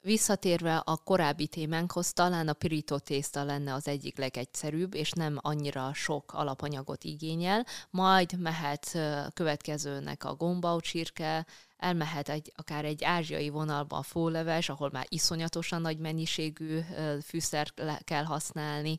[0.00, 5.94] Visszatérve a korábbi témánkhoz, talán a pirító tészta lenne az egyik legegyszerűbb, és nem annyira
[5.94, 7.66] sok alapanyagot igényel.
[7.90, 8.98] Majd mehet
[9.34, 11.46] következőnek a gombau csirke,
[11.76, 16.80] elmehet egy, akár egy ázsiai vonalba a fóleves, ahol már iszonyatosan nagy mennyiségű
[17.22, 18.98] fűszert kell használni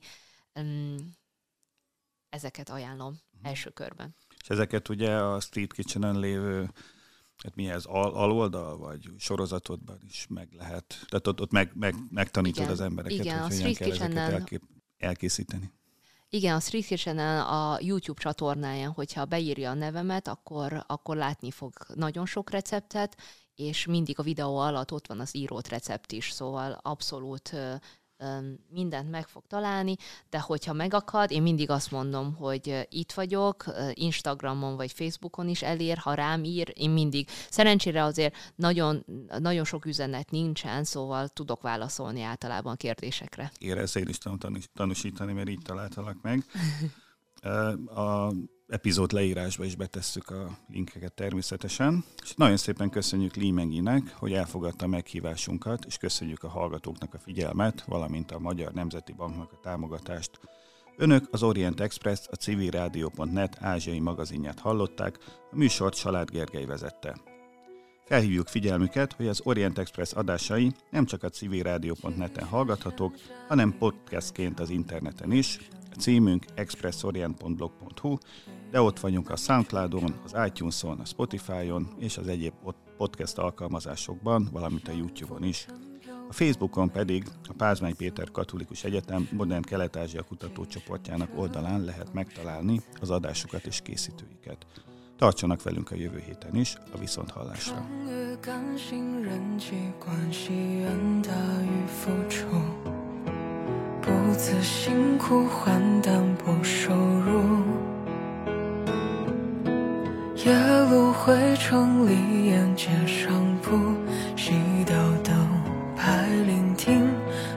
[2.29, 4.15] ezeket ajánlom első körben.
[4.41, 6.69] És ezeket ugye a Street Kitchen-en lévő
[7.43, 11.95] hát mi ez, al- aloldal, vagy sorozatodban is meg lehet, tehát ott, ott meg, meg,
[12.09, 12.71] megtanítod Igen.
[12.71, 14.61] az embereket, Igen, a hogy hogyan Street kell ezeket elkép,
[14.97, 15.71] elkészíteni.
[16.29, 21.73] Igen, a Street kitchen a YouTube csatornáján, hogyha beírja a nevemet, akkor, akkor látni fog
[21.93, 23.17] nagyon sok receptet,
[23.55, 27.55] és mindig a videó alatt ott van az írót recept is, szóval abszolút
[28.69, 29.95] mindent meg fog találni,
[30.29, 33.63] de hogyha megakad, én mindig azt mondom, hogy itt vagyok,
[33.93, 37.27] Instagramon vagy Facebookon is elér, ha rám ír, én mindig.
[37.49, 39.05] Szerencsére azért nagyon,
[39.39, 43.51] nagyon sok üzenet nincsen, szóval tudok válaszolni általában a kérdésekre.
[43.57, 46.43] Érez, én is tudom tanús- tanúsítani, mert így találtalak meg.
[47.95, 48.31] A
[48.69, 52.03] epizód leírásba is betesszük a linkeket természetesen.
[52.23, 57.19] És nagyon szépen köszönjük Lee Menginek, hogy elfogadta a meghívásunkat, és köszönjük a hallgatóknak a
[57.19, 60.39] figyelmet, valamint a Magyar Nemzeti Banknak a támogatást.
[60.97, 65.17] Önök az Orient Express, a civilrádió.net ázsiai magazinját hallották,
[65.51, 67.17] a műsort Salád Gergely vezette.
[68.05, 73.15] Felhívjuk figyelmüket, hogy az Orient Express adásai nem csak a civilrádió.net-en hallgathatók,
[73.47, 75.59] hanem podcastként az interneten is.
[75.91, 78.17] A címünk expressorient.blog.hu,
[78.70, 84.48] de ott vagyunk a Soundcloudon, az iTunes-on, a Spotify-on és az egyéb pod- podcast alkalmazásokban,
[84.52, 85.66] valamint a YouTube-on is.
[86.28, 93.10] A Facebookon pedig a Pázmány Péter Katolikus Egyetem Modern Kelet-Ázsia kutatócsoportjának oldalán lehet megtalálni az
[93.10, 94.66] adásokat és készítőiket.
[95.16, 97.74] Tartsanak velünk a jövő héten is, a viszonthallásra.
[97.74, 101.30] 常与感性人际关系远大
[101.62, 102.46] 于付出，
[104.00, 107.87] 不辞辛苦换单薄收入。
[110.45, 110.53] 夜
[110.89, 113.29] 路回城里沿街上
[113.61, 113.75] 铺，
[114.37, 114.51] 熄
[114.85, 115.35] 掉灯
[115.97, 117.05] 牌，聆听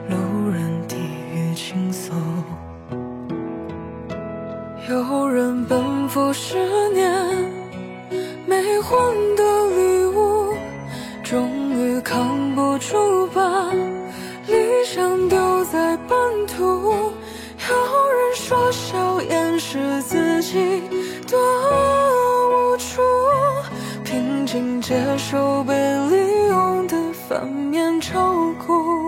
[0.09, 0.97] 路人低
[1.33, 2.11] 语倾诉。
[4.89, 6.57] 有人奔赴十
[6.89, 7.53] 年。
[8.45, 8.99] 没换
[9.37, 10.53] 的礼物，
[11.23, 14.53] 终于扛不住把理
[14.85, 16.17] 想丢在半
[16.47, 16.91] 途。
[17.69, 20.81] 有人说笑掩饰自己
[21.27, 21.37] 的，
[24.53, 26.95] 请接受被利用的
[27.27, 29.02] 反面照顾。